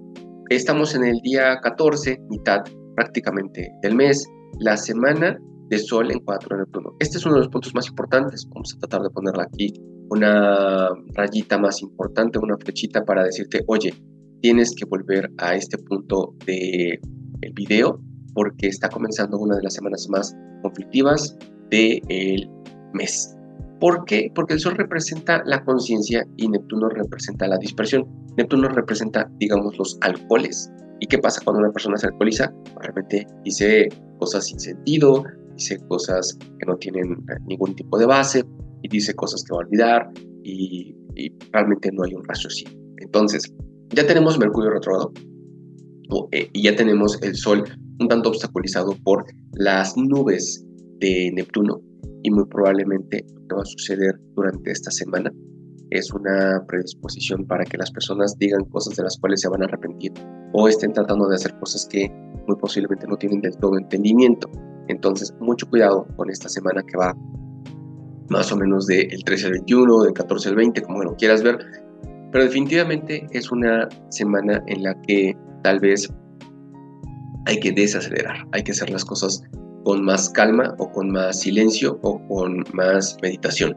estamos 0.49 0.93
en 0.95 1.05
el 1.05 1.19
día 1.21 1.59
14, 1.61 2.19
mitad 2.29 2.61
prácticamente 2.95 3.71
del 3.81 3.95
mes, 3.95 4.27
la 4.59 4.75
semana 4.77 5.39
de 5.69 5.79
Sol 5.79 6.11
en 6.11 6.19
4 6.19 6.57
de 6.57 6.63
Neptuno. 6.63 6.93
Este 6.99 7.17
es 7.17 7.25
uno 7.25 7.35
de 7.35 7.41
los 7.41 7.49
puntos 7.49 7.73
más 7.73 7.87
importantes. 7.87 8.45
Vamos 8.53 8.75
a 8.75 8.79
tratar 8.79 9.01
de 9.01 9.09
ponerla 9.09 9.43
aquí 9.43 9.73
una 10.09 10.89
rayita 11.13 11.57
más 11.57 11.81
importante, 11.81 12.37
una 12.37 12.57
flechita 12.57 13.05
para 13.05 13.23
decirte, 13.23 13.63
oye, 13.67 13.93
tienes 14.41 14.75
que 14.75 14.83
volver 14.85 15.31
a 15.37 15.55
este 15.55 15.77
punto 15.77 16.35
del 16.45 16.99
el 17.41 17.53
video 17.53 18.01
porque 18.33 18.67
está 18.67 18.89
comenzando 18.89 19.37
una 19.37 19.57
de 19.57 19.63
las 19.63 19.73
semanas 19.73 20.07
más 20.09 20.35
conflictivas 20.61 21.37
del 21.69 22.49
mes. 22.93 23.35
¿Por 23.79 24.05
qué? 24.05 24.31
Porque 24.35 24.53
el 24.53 24.59
Sol 24.59 24.75
representa 24.75 25.41
la 25.45 25.63
conciencia 25.63 26.25
y 26.37 26.47
Neptuno 26.47 26.89
representa 26.89 27.47
la 27.47 27.57
dispersión. 27.57 28.07
Neptuno 28.37 28.69
representa, 28.69 29.29
digamos, 29.39 29.77
los 29.77 29.97
alcoholes 30.01 30.71
¿Y 31.01 31.07
qué 31.07 31.17
pasa 31.17 31.41
cuando 31.43 31.61
una 31.61 31.71
persona 31.71 31.97
se 31.97 32.07
alcoholiza? 32.07 32.53
Realmente 32.79 33.25
dice 33.43 33.89
cosas 34.19 34.45
sin 34.45 34.59
sentido, 34.59 35.23
dice 35.55 35.79
cosas 35.87 36.37
que 36.59 36.65
no 36.67 36.77
tienen 36.77 37.13
eh, 37.13 37.39
ningún 37.47 37.75
tipo 37.75 37.97
de 37.97 38.05
base 38.05 38.45
y 38.83 38.87
dice 38.87 39.15
cosas 39.15 39.43
que 39.43 39.51
va 39.51 39.61
a 39.61 39.65
olvidar 39.65 40.11
y, 40.43 40.95
realmente 41.51 41.91
no 41.91 42.03
hay 42.03 42.13
un 42.13 42.23
raciocinio. 42.23 42.73
Entonces, 42.97 43.51
ya 43.89 44.05
tenemos 44.07 44.39
Mercurio 44.39 44.69
retrógrado 44.69 45.11
eh, 46.31 46.49
y 46.53 46.63
ya 46.63 46.75
tenemos 46.75 47.21
el 47.23 47.35
Sol 47.35 47.63
un 48.01 48.07
tanto 48.07 48.29
obstaculizado 48.29 48.95
por 49.03 49.25
las 49.53 49.95
nubes 49.95 50.65
de 50.99 51.31
Neptuno 51.33 51.81
y 52.23 52.31
muy 52.31 52.45
probablemente 52.45 53.25
lo 53.33 53.47
que 53.47 53.55
va 53.55 53.61
a 53.61 53.65
suceder 53.65 54.19
durante 54.35 54.71
esta 54.71 54.91
semana 54.91 55.31
es 55.91 56.11
una 56.13 56.63
predisposición 56.67 57.45
para 57.45 57.65
que 57.65 57.77
las 57.77 57.91
personas 57.91 58.37
digan 58.39 58.63
cosas 58.65 58.95
de 58.95 59.03
las 59.03 59.17
cuales 59.17 59.41
se 59.41 59.49
van 59.49 59.61
a 59.61 59.65
arrepentir 59.65 60.13
o 60.53 60.67
estén 60.67 60.93
tratando 60.93 61.27
de 61.27 61.35
hacer 61.35 61.53
cosas 61.59 61.85
que 61.85 62.09
muy 62.47 62.55
posiblemente 62.57 63.05
no 63.07 63.17
tienen 63.17 63.41
del 63.41 63.55
todo 63.57 63.77
entendimiento. 63.77 64.49
Entonces, 64.87 65.33
mucho 65.39 65.69
cuidado 65.69 66.07
con 66.15 66.29
esta 66.29 66.49
semana 66.49 66.81
que 66.81 66.97
va 66.97 67.15
más 68.29 68.51
o 68.51 68.57
menos 68.57 68.87
del 68.87 69.21
13 69.23 69.47
al 69.47 69.51
21, 69.51 70.03
del 70.03 70.13
14 70.13 70.49
al 70.49 70.55
20, 70.55 70.81
como 70.81 71.03
lo 71.03 71.15
quieras 71.17 71.43
ver. 71.43 71.59
Pero 72.31 72.45
definitivamente 72.45 73.27
es 73.31 73.51
una 73.51 73.89
semana 74.09 74.63
en 74.67 74.83
la 74.83 74.99
que 75.01 75.35
tal 75.61 75.81
vez 75.81 76.09
hay 77.45 77.59
que 77.59 77.71
desacelerar, 77.71 78.47
hay 78.51 78.63
que 78.63 78.71
hacer 78.71 78.89
las 78.89 79.05
cosas 79.05 79.43
con 79.83 80.03
más 80.03 80.29
calma 80.29 80.75
o 80.77 80.91
con 80.91 81.11
más 81.11 81.39
silencio 81.39 81.99
o 82.03 82.21
con 82.27 82.63
más 82.73 83.17
meditación, 83.21 83.75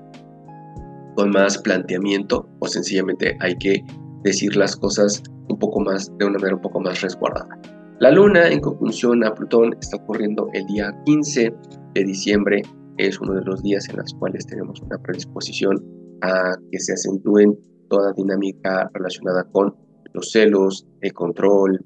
con 1.16 1.30
más 1.30 1.58
planteamiento 1.58 2.48
o 2.58 2.66
sencillamente 2.66 3.36
hay 3.40 3.56
que 3.56 3.82
decir 4.22 4.56
las 4.56 4.76
cosas 4.76 5.22
un 5.48 5.58
poco 5.58 5.80
más 5.80 6.10
de 6.18 6.26
una 6.26 6.38
manera 6.38 6.56
un 6.56 6.62
poco 6.62 6.80
más 6.80 7.00
resguardada. 7.00 7.58
La 8.00 8.10
luna 8.10 8.48
en 8.48 8.60
conjunción 8.60 9.24
a 9.24 9.32
Plutón 9.32 9.76
está 9.80 9.96
ocurriendo 9.98 10.48
el 10.52 10.66
día 10.66 10.92
15 11.04 11.54
de 11.94 12.04
diciembre. 12.04 12.62
Es 12.98 13.20
uno 13.20 13.34
de 13.34 13.42
los 13.42 13.62
días 13.62 13.88
en 13.88 13.96
los 13.96 14.12
cuales 14.14 14.46
tenemos 14.46 14.80
una 14.82 14.98
predisposición 14.98 15.82
a 16.22 16.56
que 16.70 16.80
se 16.80 16.92
acentúen 16.92 17.56
toda 17.88 18.12
dinámica 18.12 18.90
relacionada 18.94 19.44
con 19.52 19.74
los 20.12 20.32
celos, 20.32 20.86
el 21.02 21.12
control, 21.12 21.84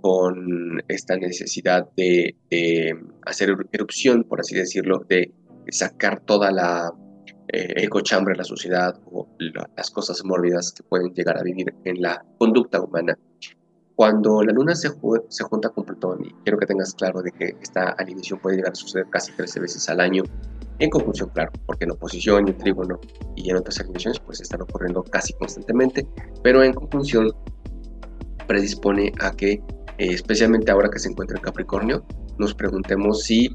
con 0.00 0.82
esta 0.88 1.16
necesidad 1.16 1.88
de, 1.96 2.36
hacer 3.26 3.54
erupción, 3.72 4.24
por 4.24 4.40
así 4.40 4.54
decirlo, 4.54 5.04
de, 5.08 5.32
sacar 5.70 6.20
toda 6.20 6.50
la 6.50 6.90
eh, 7.52 7.74
ecochambre, 7.84 8.34
la 8.34 8.44
suciedad 8.44 8.98
o 9.12 9.28
las 9.76 9.90
cosas 9.90 10.24
mórbidas 10.24 10.72
que 10.72 10.82
pueden 10.82 11.12
llegar 11.12 11.38
a 11.38 11.42
vivir 11.42 11.74
en 11.84 12.00
la 12.00 12.24
conducta 12.38 12.80
humana. 12.80 13.18
Cuando 13.94 14.42
la 14.42 14.52
luna 14.52 14.74
se, 14.74 14.90
se 15.28 15.44
junta 15.44 15.68
con 15.70 15.84
Plutón, 15.84 16.24
y 16.24 16.32
quiero 16.44 16.58
que 16.58 16.66
tengas 16.66 16.94
claro 16.94 17.20
de 17.20 17.32
que 17.32 17.56
esta 17.60 17.90
alineación 17.98 18.38
puede 18.38 18.56
llegar 18.56 18.72
a 18.72 18.76
suceder 18.76 19.06
casi 19.10 19.32
13 19.32 19.60
veces 19.60 19.88
al 19.88 20.00
año, 20.00 20.22
en 20.78 20.90
conjunción, 20.90 21.30
claro, 21.30 21.50
porque 21.66 21.84
en 21.84 21.90
oposición 21.90 22.48
en 22.48 22.56
trígono 22.56 23.00
y 23.34 23.50
en 23.50 23.56
otras 23.56 23.80
alineaciones 23.80 24.20
pues 24.20 24.40
están 24.40 24.62
ocurriendo 24.62 25.02
casi 25.02 25.32
constantemente, 25.34 26.06
pero 26.42 26.62
en 26.62 26.72
conjunción 26.72 27.32
predispone 28.48 29.12
a 29.20 29.30
que, 29.30 29.52
eh, 29.52 29.62
especialmente 29.98 30.72
ahora 30.72 30.90
que 30.90 30.98
se 30.98 31.08
encuentra 31.08 31.36
en 31.36 31.42
Capricornio, 31.42 32.04
nos 32.38 32.54
preguntemos 32.54 33.22
si 33.22 33.54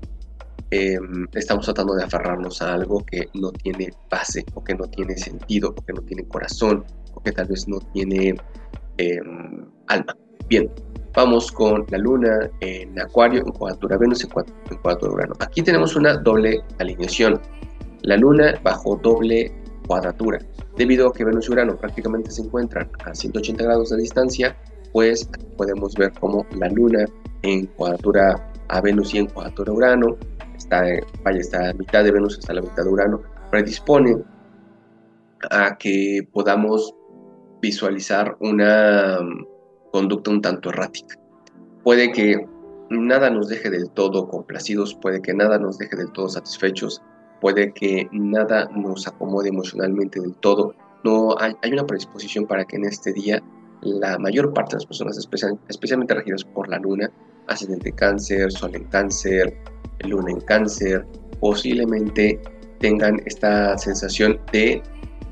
em, 0.71 1.27
estamos 1.33 1.65
tratando 1.65 1.93
de 1.95 2.03
aferrarnos 2.03 2.61
a 2.61 2.73
algo 2.73 3.03
que 3.05 3.27
no 3.33 3.51
tiene 3.51 3.91
base 4.09 4.45
o 4.53 4.63
que 4.63 4.73
no 4.73 4.85
tiene 4.87 5.17
sentido 5.17 5.69
o 5.69 5.85
que 5.85 5.93
no 5.93 6.01
tiene 6.01 6.23
corazón 6.25 6.85
o 7.13 7.21
que 7.21 7.31
tal 7.31 7.47
vez 7.47 7.67
no 7.67 7.79
tiene 7.93 8.35
em, 8.97 9.65
alma. 9.87 10.15
Bien, 10.47 10.69
vamos 11.13 11.51
con 11.51 11.85
la 11.89 11.97
luna 11.97 12.49
en 12.59 12.99
Acuario, 12.99 13.43
en 13.45 13.51
cuadratura 13.51 13.97
Venus, 13.97 14.23
en 14.23 14.29
cuadratura 14.29 15.11
Urano. 15.11 15.33
Aquí 15.39 15.61
tenemos 15.61 15.95
una 15.95 16.17
doble 16.17 16.61
alineación. 16.79 17.39
La 18.01 18.17
luna 18.17 18.59
bajo 18.63 18.97
doble 18.97 19.51
cuadratura. 19.87 20.39
Debido 20.75 21.07
a 21.07 21.13
que 21.13 21.23
Venus 21.23 21.47
y 21.47 21.51
Urano 21.51 21.77
prácticamente 21.77 22.31
se 22.31 22.41
encuentran 22.41 22.89
a 23.05 23.13
180 23.13 23.63
grados 23.63 23.89
de 23.91 23.97
distancia, 23.97 24.55
pues 24.93 25.29
podemos 25.57 25.93
ver 25.95 26.13
cómo 26.19 26.45
la 26.55 26.69
luna 26.69 27.05
en 27.41 27.65
cuadratura 27.65 28.51
a 28.69 28.79
Venus 28.79 29.13
y 29.13 29.17
en 29.17 29.27
cuadratura 29.27 29.73
Urano, 29.73 30.17
está, 30.55 30.83
vaya, 31.23 31.39
está 31.39 31.69
a 31.69 31.73
mitad 31.73 32.03
de 32.03 32.11
Venus, 32.11 32.39
está 32.39 32.53
a 32.53 32.55
la 32.55 32.61
mitad 32.61 32.83
de 32.83 32.89
Urano, 32.89 33.21
predispone 33.51 34.17
a 35.51 35.77
que 35.77 36.25
podamos 36.31 36.95
visualizar 37.61 38.37
una 38.39 39.19
conducta 39.91 40.31
un 40.31 40.41
tanto 40.41 40.69
errática. 40.69 41.15
Puede 41.83 42.11
que 42.11 42.47
nada 42.89 43.29
nos 43.29 43.49
deje 43.49 43.69
del 43.69 43.89
todo 43.91 44.27
complacidos, 44.27 44.95
puede 44.95 45.21
que 45.21 45.33
nada 45.33 45.59
nos 45.59 45.77
deje 45.77 45.95
del 45.95 46.11
todo 46.11 46.29
satisfechos, 46.29 47.01
puede 47.41 47.73
que 47.73 48.07
nada 48.11 48.69
nos 48.75 49.07
acomode 49.07 49.49
emocionalmente 49.49 50.19
del 50.19 50.35
todo. 50.35 50.73
No 51.03 51.35
hay, 51.39 51.55
una 51.71 51.85
predisposición 51.85 52.45
para 52.47 52.65
que 52.65 52.77
en 52.77 52.85
este 52.85 53.11
día 53.11 53.43
la 53.83 54.17
mayor 54.17 54.53
parte 54.53 54.75
de 54.75 54.77
las 54.77 54.85
personas, 54.85 55.17
especialmente 55.17 56.13
regidas 56.13 56.43
por 56.43 56.69
la 56.69 56.79
luna, 56.79 57.09
ascendente 57.47 57.91
cáncer, 57.91 58.51
sol 58.51 58.75
en 58.75 58.85
cáncer, 58.85 59.57
luna 59.99 60.31
en 60.31 60.41
cáncer, 60.41 61.05
posiblemente 61.39 62.39
tengan 62.79 63.21
esta 63.25 63.77
sensación 63.77 64.39
de 64.51 64.81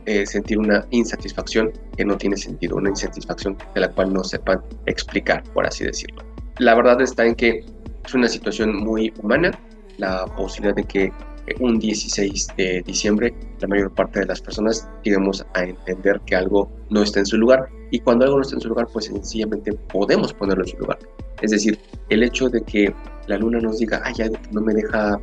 eh, 0.06 0.26
sentir 0.26 0.58
una 0.58 0.86
insatisfacción 0.90 1.72
que 1.96 2.06
no 2.06 2.18
tiene 2.18 2.38
sentido, 2.38 2.78
una 2.78 2.90
insatisfacción 2.90 3.58
de 3.76 3.82
la 3.82 3.90
cual 3.92 4.14
no 4.14 4.24
sepan 4.24 4.62
explicar, 4.86 5.44
por 5.54 5.66
así 5.66 5.86
decirlo. 5.86 6.24
La 6.58 6.76
verdad 6.76 7.02
está 7.02 7.26
en 7.26 7.36
que 7.36 7.64
es 8.06 8.14
una 8.14 8.28
situación 8.28 8.76
muy 8.76 9.14
humana, 9.22 9.52
la 9.98 10.26
posibilidad 10.26 10.76
de 10.76 10.84
que 10.84 11.12
un 11.60 11.80
16 11.80 12.48
de 12.58 12.84
diciembre 12.86 13.34
la 13.60 13.68
mayor 13.68 13.94
parte 13.94 14.22
de 14.22 14.26
las 14.26 14.42
personas 14.42 14.88
lleguemos 15.04 15.46
a 15.54 15.64
entender 15.64 16.22
que 16.26 16.36
algo 16.36 16.72
no 16.90 17.04
está 17.04 17.20
en 17.20 17.26
su 17.26 17.38
lugar 17.38 17.70
y 17.92 18.00
cuando 18.00 18.26
algo 18.26 18.38
no 18.38 18.42
está 18.42 18.56
en 18.56 18.62
su 18.62 18.70
lugar 18.70 18.88
pues 18.92 19.06
sencillamente 19.06 19.74
podemos 19.74 20.34
ponerlo 20.34 20.64
en 20.64 20.70
su 20.70 20.78
lugar. 20.78 20.98
Es 21.42 21.52
decir, 21.52 21.80
el 22.10 22.24
hecho 22.24 22.50
de 22.50 22.62
que 22.62 22.94
la 23.28 23.38
luna 23.38 23.60
nos 23.60 23.80
diga 23.80 23.98
algo 23.98 24.34
que 24.42 24.52
no 24.52 24.62
me 24.62 24.74
deja 24.74 25.20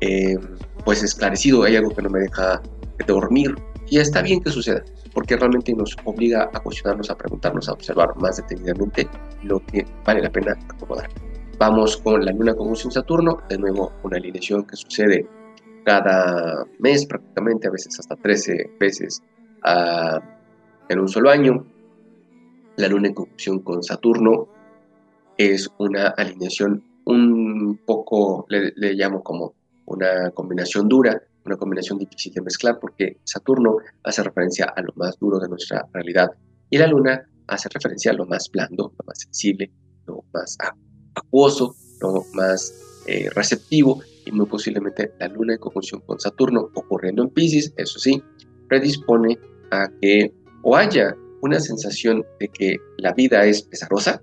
eh, 0.00 0.36
pues 0.84 1.02
esclarecido, 1.02 1.64
hay 1.64 1.76
algo 1.76 1.90
que 1.90 2.02
no 2.02 2.10
me 2.10 2.20
deja 2.20 2.62
dormir 3.06 3.54
y 3.88 3.98
está 3.98 4.22
bien 4.22 4.40
que 4.40 4.50
suceda, 4.50 4.82
porque 5.12 5.36
realmente 5.36 5.74
nos 5.74 5.96
obliga 6.04 6.50
a 6.52 6.60
cuestionarnos, 6.60 7.10
a 7.10 7.16
preguntarnos, 7.16 7.68
a 7.68 7.72
observar 7.72 8.16
más 8.16 8.36
detenidamente 8.36 9.08
lo 9.42 9.60
que 9.66 9.86
vale 10.04 10.22
la 10.22 10.30
pena 10.30 10.56
acomodar. 10.68 11.08
Vamos 11.58 11.96
con 11.98 12.24
la 12.24 12.32
luna 12.32 12.54
conjunción 12.54 12.92
Saturno, 12.92 13.38
de 13.48 13.58
nuevo 13.58 13.92
una 14.02 14.16
alineación 14.16 14.64
que 14.64 14.76
sucede 14.76 15.28
cada 15.84 16.66
mes 16.78 17.06
prácticamente, 17.06 17.68
a 17.68 17.70
veces 17.70 17.98
hasta 17.98 18.16
13 18.16 18.70
veces 18.80 19.22
ah, 19.62 20.20
en 20.88 20.98
un 20.98 21.08
solo 21.08 21.30
año. 21.30 21.64
La 22.76 22.88
luna 22.88 23.08
en 23.08 23.14
conjunción 23.14 23.60
con 23.60 23.82
Saturno 23.82 24.48
es 25.38 25.68
una 25.78 26.08
alineación 26.08 26.82
un 27.04 27.78
poco, 27.84 28.46
le, 28.48 28.94
llamo 28.94 29.22
como 29.22 29.54
una 29.86 30.30
combinación 30.30 30.88
dura, 30.88 31.22
una 31.44 31.56
combinación 31.56 31.98
difícil 31.98 32.32
de 32.32 32.40
mezclar 32.40 32.78
porque 32.80 33.18
Saturno 33.24 33.76
hace 34.02 34.22
referencia 34.22 34.72
a 34.74 34.82
lo 34.82 34.92
más 34.96 35.18
duro 35.18 35.38
de 35.38 35.48
nuestra 35.48 35.86
realidad 35.92 36.30
y 36.70 36.78
la 36.78 36.86
Luna 36.86 37.28
hace 37.46 37.68
referencia 37.68 38.12
a 38.12 38.14
lo 38.14 38.26
más 38.26 38.50
blando, 38.50 38.94
lo 38.98 39.04
más 39.06 39.20
sensible, 39.20 39.70
lo 40.06 40.24
más 40.32 40.56
acuoso, 41.14 41.76
lo 42.00 42.24
más 42.32 43.02
eh, 43.06 43.28
receptivo 43.34 44.00
y 44.24 44.32
muy 44.32 44.46
posiblemente 44.46 45.12
la 45.20 45.28
Luna 45.28 45.54
en 45.54 45.60
conjunción 45.60 46.00
con 46.00 46.18
Saturno 46.18 46.70
ocurriendo 46.74 47.22
en 47.22 47.28
Pisces, 47.28 47.72
eso 47.76 47.98
sí, 47.98 48.22
predispone 48.68 49.38
a 49.70 49.88
que 50.00 50.32
o 50.62 50.74
haya 50.74 51.14
una 51.44 51.60
sensación 51.60 52.24
de 52.40 52.48
que 52.48 52.78
la 52.96 53.12
vida 53.12 53.44
es 53.44 53.62
pesarosa 53.62 54.22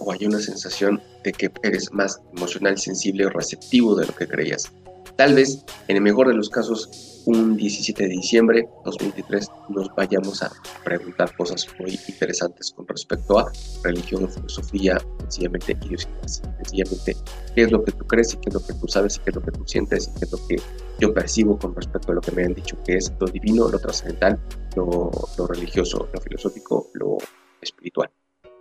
o 0.00 0.12
haya 0.12 0.28
una 0.28 0.38
sensación 0.38 1.02
de 1.24 1.32
que 1.32 1.50
eres 1.62 1.90
más 1.92 2.20
emocional, 2.36 2.76
sensible 2.76 3.24
o 3.24 3.30
receptivo 3.30 3.96
de 3.96 4.06
lo 4.06 4.14
que 4.14 4.28
creías. 4.28 4.70
Tal 5.16 5.34
vez, 5.34 5.64
en 5.88 5.96
el 5.96 6.02
mejor 6.02 6.28
de 6.28 6.34
los 6.34 6.48
casos, 6.48 7.22
un 7.26 7.56
17 7.56 8.02
de 8.02 8.08
diciembre 8.08 8.68
2023 8.84 9.48
nos 9.68 9.94
vayamos 9.94 10.42
a 10.42 10.50
preguntar 10.84 11.34
cosas 11.36 11.66
muy 11.78 11.98
interesantes 12.08 12.72
con 12.72 12.86
respecto 12.88 13.38
a 13.38 13.52
religión, 13.84 14.28
filosofía, 14.28 14.98
sencillamente 15.20 15.76
idiosincrasia. 15.82 16.54
Sencillamente, 16.64 17.16
qué 17.54 17.62
es 17.62 17.70
lo 17.70 17.84
que 17.84 17.92
tú 17.92 18.06
crees 18.06 18.34
y 18.34 18.38
qué 18.38 18.48
es 18.48 18.54
lo 18.54 18.66
que 18.66 18.72
tú 18.74 18.88
sabes 18.88 19.16
y 19.16 19.20
qué 19.20 19.30
es 19.30 19.36
lo 19.36 19.42
que 19.42 19.52
tú 19.52 19.62
sientes 19.66 20.08
y 20.08 20.18
qué 20.18 20.24
es 20.24 20.32
lo 20.32 20.46
que 20.48 20.56
yo 20.98 21.14
percibo 21.14 21.58
con 21.58 21.74
respecto 21.74 22.12
a 22.12 22.14
lo 22.16 22.20
que 22.20 22.32
me 22.32 22.44
han 22.44 22.54
dicho 22.54 22.76
que 22.84 22.96
es 22.96 23.12
lo 23.20 23.26
divino, 23.26 23.68
lo 23.68 23.78
trascendental, 23.78 24.40
lo, 24.76 25.10
lo 25.38 25.46
religioso, 25.46 26.08
lo 26.12 26.20
filosófico, 26.20 26.90
lo 26.94 27.18
espiritual. 27.60 28.10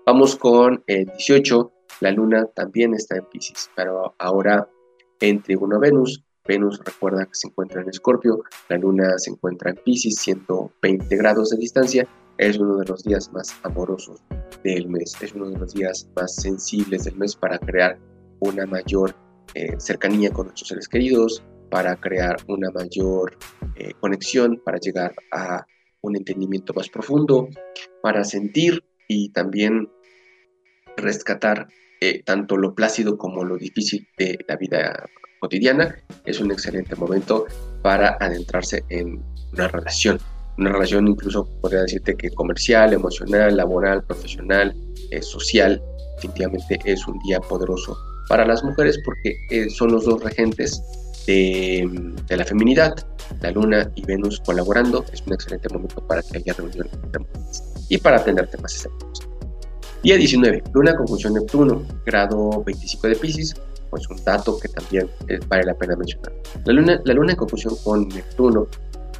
Vamos 0.05 0.35
con 0.35 0.83
el 0.87 1.05
18. 1.05 1.71
La 2.01 2.11
luna 2.11 2.45
también 2.55 2.93
está 2.93 3.17
en 3.17 3.25
Pisces, 3.25 3.69
pero 3.75 4.15
ahora 4.17 4.67
en 5.19 5.41
Trigono 5.41 5.79
Venus 5.79 6.23
Venus 6.47 6.79
recuerda 6.83 7.25
que 7.25 7.33
se 7.35 7.47
encuentra 7.47 7.81
en 7.81 7.89
Escorpio, 7.89 8.43
la 8.69 8.77
Luna 8.77 9.17
se 9.17 9.29
encuentra 9.29 9.69
en 9.69 9.77
Pisces, 9.77 10.15
120 10.19 11.15
grados 11.15 11.51
de 11.51 11.57
distancia. 11.57 12.07
es 12.37 12.57
uno 12.57 12.77
de 12.77 12.85
los 12.85 13.03
días 13.03 13.31
más 13.31 13.55
amorosos 13.63 14.23
del 14.63 14.87
mes, 14.87 15.15
es 15.21 15.33
uno 15.33 15.49
de 15.49 15.59
los 15.59 15.73
días 15.73 16.09
más 16.15 16.35
sensibles 16.35 17.03
del 17.03 17.15
mes 17.17 17.35
para 17.35 17.59
crear 17.59 17.99
una 18.39 18.65
mayor 18.65 19.15
eh, 19.53 19.75
cercanía 19.77 20.31
con 20.31 20.47
nuestros 20.47 20.69
seres 20.69 20.87
queridos, 20.87 21.43
para 21.69 21.95
crear 21.95 22.37
una 22.47 22.71
mayor 22.71 23.37
eh, 23.75 23.93
conexión, 23.99 24.59
para 24.65 24.79
llegar 24.79 25.13
a 25.31 25.65
un 26.01 26.15
entendimiento 26.15 26.73
más 26.73 26.89
profundo, 26.89 27.47
para 28.01 28.23
sentir 28.23 28.83
y 29.07 29.29
también 29.29 29.91
rescatar 30.97 31.67
eh, 32.01 32.23
tanto 32.23 32.57
lo 32.57 32.73
plácido 32.73 33.17
como 33.17 33.45
lo 33.45 33.57
difícil 33.57 34.07
de 34.17 34.39
la 34.47 34.55
vida 34.55 35.07
cotidiana. 35.41 35.95
Es 36.25 36.39
un 36.39 36.51
excelente 36.51 36.95
momento 36.95 37.45
para 37.81 38.15
adentrarse 38.21 38.83
en 38.89 39.21
una 39.53 39.67
relación. 39.67 40.19
Una 40.57 40.71
relación 40.71 41.07
incluso 41.07 41.45
podría 41.61 41.81
decirte 41.81 42.15
que 42.15 42.29
comercial, 42.29 42.93
emocional, 42.93 43.57
laboral, 43.57 44.03
profesional, 44.03 44.73
eh, 45.09 45.21
social. 45.21 45.81
Definitivamente 46.15 46.79
es 46.85 47.05
un 47.07 47.17
día 47.19 47.39
poderoso 47.39 47.97
para 48.29 48.45
las 48.45 48.63
mujeres 48.63 48.99
porque 49.03 49.35
eh, 49.49 49.69
son 49.69 49.91
los 49.91 50.05
dos 50.05 50.23
regentes 50.23 50.81
de, 51.25 51.89
la 52.29 52.45
feminidad, 52.45 52.93
la 53.41 53.51
luna 53.51 53.91
y 53.95 54.05
Venus 54.05 54.39
colaborando. 54.45 55.03
Es 55.11 55.23
un 55.25 55.33
excelente 55.33 55.67
momento 55.69 56.05
para 56.05 56.21
que 56.21 56.37
haya 56.37 56.53
reunión 56.53 56.87
entre 57.03 57.19
mujeres 57.19 57.63
y 57.89 57.97
para 57.97 58.23
tener 58.23 58.47
temas 58.47 58.75
excelentes. 58.75 59.27
Día 60.03 60.17
19, 60.17 60.63
luna 60.73 60.95
conjunción 60.95 61.33
Neptuno, 61.33 61.83
grado 62.05 62.63
25 62.63 63.07
de 63.07 63.15
Pisces, 63.15 63.55
pues 63.91 64.09
un 64.09 64.17
dato 64.23 64.57
que 64.57 64.69
también 64.69 65.07
eh, 65.27 65.39
vale 65.47 65.63
la 65.65 65.75
pena 65.75 65.95
mencionar. 65.95 66.33
La 66.65 66.73
luna, 66.73 67.01
la 67.05 67.13
luna 67.13 67.33
en 67.33 67.37
conjunción 67.37 67.75
con 67.83 68.07
Neptuno 68.07 68.67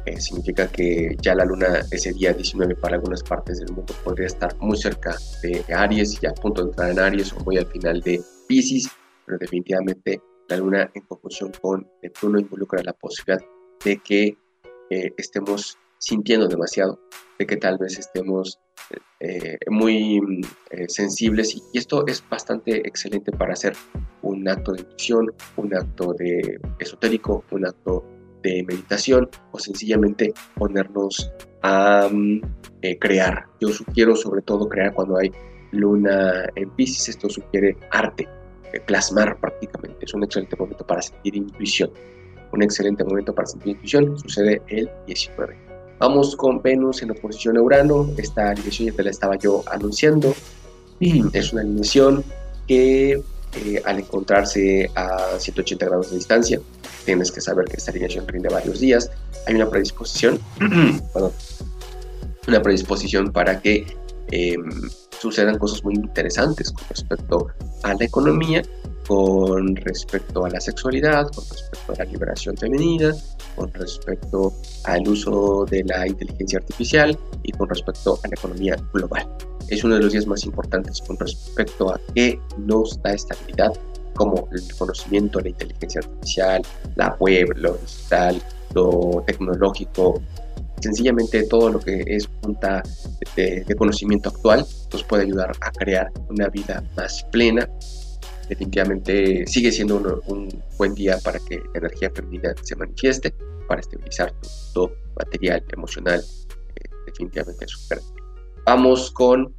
eh, 0.06 0.20
significa 0.20 0.66
que 0.66 1.16
ya 1.20 1.34
la 1.34 1.44
luna 1.44 1.82
ese 1.92 2.12
día 2.12 2.32
19 2.32 2.74
para 2.74 2.96
algunas 2.96 3.22
partes 3.22 3.60
del 3.60 3.72
mundo 3.72 3.94
podría 4.02 4.26
estar 4.26 4.56
muy 4.58 4.76
cerca 4.76 5.16
de 5.42 5.64
Aries, 5.72 6.18
ya 6.20 6.30
a 6.30 6.34
punto 6.34 6.62
de 6.62 6.70
entrar 6.70 6.90
en 6.90 6.98
Aries 6.98 7.32
o 7.34 7.40
muy 7.44 7.58
al 7.58 7.66
final 7.66 8.00
de 8.00 8.20
Pisces, 8.48 8.90
pero 9.24 9.38
definitivamente 9.38 10.20
la 10.48 10.56
luna 10.56 10.90
en 10.92 11.02
conjunción 11.02 11.52
con 11.60 11.86
Neptuno 12.02 12.40
involucra 12.40 12.82
la 12.82 12.94
posibilidad 12.94 13.40
de 13.84 13.98
que 13.98 14.36
eh, 14.90 15.12
estemos 15.16 15.78
sintiendo 16.02 16.48
demasiado, 16.48 16.98
de 17.38 17.46
que 17.46 17.56
tal 17.56 17.78
vez 17.78 17.96
estemos 17.96 18.58
eh, 19.20 19.56
muy 19.70 20.20
eh, 20.70 20.88
sensibles 20.88 21.54
y, 21.54 21.62
esto 21.78 22.04
es 22.08 22.24
bastante 22.28 22.86
excelente 22.88 23.30
para 23.30 23.52
hacer 23.52 23.74
un 24.22 24.48
acto 24.48 24.72
de 24.72 24.80
intuición, 24.80 25.32
un 25.56 25.74
acto 25.74 26.12
de 26.14 26.60
esotérico, 26.80 27.44
un 27.52 27.66
acto 27.66 28.04
de 28.42 28.64
meditación 28.64 29.30
o 29.52 29.58
sencillamente 29.60 30.34
ponernos 30.56 31.30
a 31.62 32.08
mm, 32.10 32.40
eh, 32.82 32.98
crear. 32.98 33.46
Yo 33.60 33.68
sugiero 33.68 34.16
sobre 34.16 34.42
todo 34.42 34.68
crear 34.68 34.92
cuando 34.94 35.18
hay 35.18 35.30
luna 35.70 36.48
en 36.56 36.68
Pisces, 36.70 37.10
esto 37.10 37.30
sugiere 37.30 37.76
arte, 37.92 38.28
plasmar 38.86 39.38
prácticamente. 39.38 40.04
Es 40.04 40.12
un 40.14 40.24
excelente 40.24 40.56
momento 40.56 40.84
para 40.84 41.00
sentir 41.00 41.36
intuición. 41.36 41.92
Un 42.52 42.62
excelente 42.64 43.04
momento 43.04 43.32
para 43.32 43.46
sentir 43.46 43.76
intuición 43.76 44.18
sucede 44.18 44.60
el 44.66 44.90
19. 45.06 45.71
Vamos 45.98 46.34
con 46.36 46.60
Venus 46.62 47.02
en 47.02 47.12
oposición 47.12 47.56
a 47.56 47.62
Urano. 47.62 48.10
Esta 48.16 48.50
alineación 48.50 48.88
ya 48.88 48.96
te 48.96 49.02
la 49.04 49.10
estaba 49.10 49.36
yo 49.36 49.62
anunciando. 49.70 50.34
Es 51.00 51.52
una 51.52 51.62
alineación 51.62 52.24
que 52.66 53.22
eh, 53.54 53.82
al 53.84 53.98
encontrarse 53.98 54.90
a 54.94 55.38
180 55.38 55.84
grados 55.84 56.10
de 56.10 56.16
distancia, 56.16 56.60
tienes 57.04 57.30
que 57.30 57.40
saber 57.40 57.66
que 57.66 57.76
esta 57.76 57.90
alineación 57.90 58.26
rinde 58.26 58.48
varios 58.48 58.80
días. 58.80 59.10
Hay 59.46 59.54
una 59.54 59.68
predisposición, 59.68 60.40
una 62.48 62.62
predisposición 62.62 63.30
para 63.30 63.60
que 63.60 63.86
em, 64.30 64.70
sucedan 65.18 65.58
cosas 65.58 65.84
muy 65.84 65.94
interesantes 65.94 66.72
con 66.72 66.84
respecto 66.88 67.48
a 67.82 67.92
la 67.92 68.04
economía, 68.04 68.62
con 69.12 69.76
respecto 69.76 70.46
a 70.46 70.48
la 70.48 70.58
sexualidad, 70.58 71.28
con 71.34 71.44
respecto 71.50 71.92
a 71.92 71.96
la 71.96 72.04
liberación 72.06 72.56
femenina, 72.56 73.14
con 73.56 73.70
respecto 73.74 74.54
al 74.84 75.06
uso 75.06 75.66
de 75.70 75.84
la 75.84 76.06
inteligencia 76.06 76.58
artificial 76.60 77.18
y 77.42 77.52
con 77.52 77.68
respecto 77.68 78.18
a 78.24 78.28
la 78.28 78.34
economía 78.34 78.74
global. 78.94 79.28
Es 79.68 79.84
uno 79.84 79.96
de 79.96 80.00
los 80.00 80.12
días 80.14 80.26
más 80.26 80.44
importantes 80.44 81.02
con 81.06 81.18
respecto 81.18 81.92
a 81.92 82.00
qué 82.14 82.40
nos 82.56 83.02
da 83.02 83.12
estabilidad, 83.12 83.72
como 84.14 84.48
el 84.50 84.62
conocimiento, 84.78 85.40
la 85.40 85.50
inteligencia 85.50 86.00
artificial, 86.00 86.62
la 86.96 87.14
web, 87.20 87.48
lo 87.56 87.74
digital, 87.74 88.42
lo 88.74 89.22
tecnológico, 89.26 90.22
sencillamente 90.80 91.42
todo 91.48 91.68
lo 91.68 91.80
que 91.80 92.02
es 92.06 92.26
punta 92.26 92.82
de, 93.36 93.62
conocimiento 93.76 94.30
actual 94.30 94.64
nos 94.90 95.04
puede 95.04 95.24
ayudar 95.24 95.52
a 95.60 95.70
crear 95.70 96.10
una 96.30 96.48
vida 96.48 96.82
más 96.96 97.24
plena. 97.30 97.68
Definitivamente 98.52 99.46
sigue 99.46 99.72
siendo 99.72 100.20
un 100.26 100.46
buen 100.76 100.94
día 100.94 101.16
para 101.24 101.38
que 101.38 101.56
la 101.72 101.78
energía 101.78 102.10
femenina 102.14 102.54
se 102.60 102.76
manifieste 102.76 103.32
para 103.66 103.80
estabilizar 103.80 104.30
tu 104.74 104.90
material, 105.16 105.64
emocional, 105.72 106.20
eh, 106.20 106.88
definitivamente 107.06 107.64
es 107.64 107.70
súper. 107.70 108.00
Vamos 108.66 109.10
con 109.12 109.54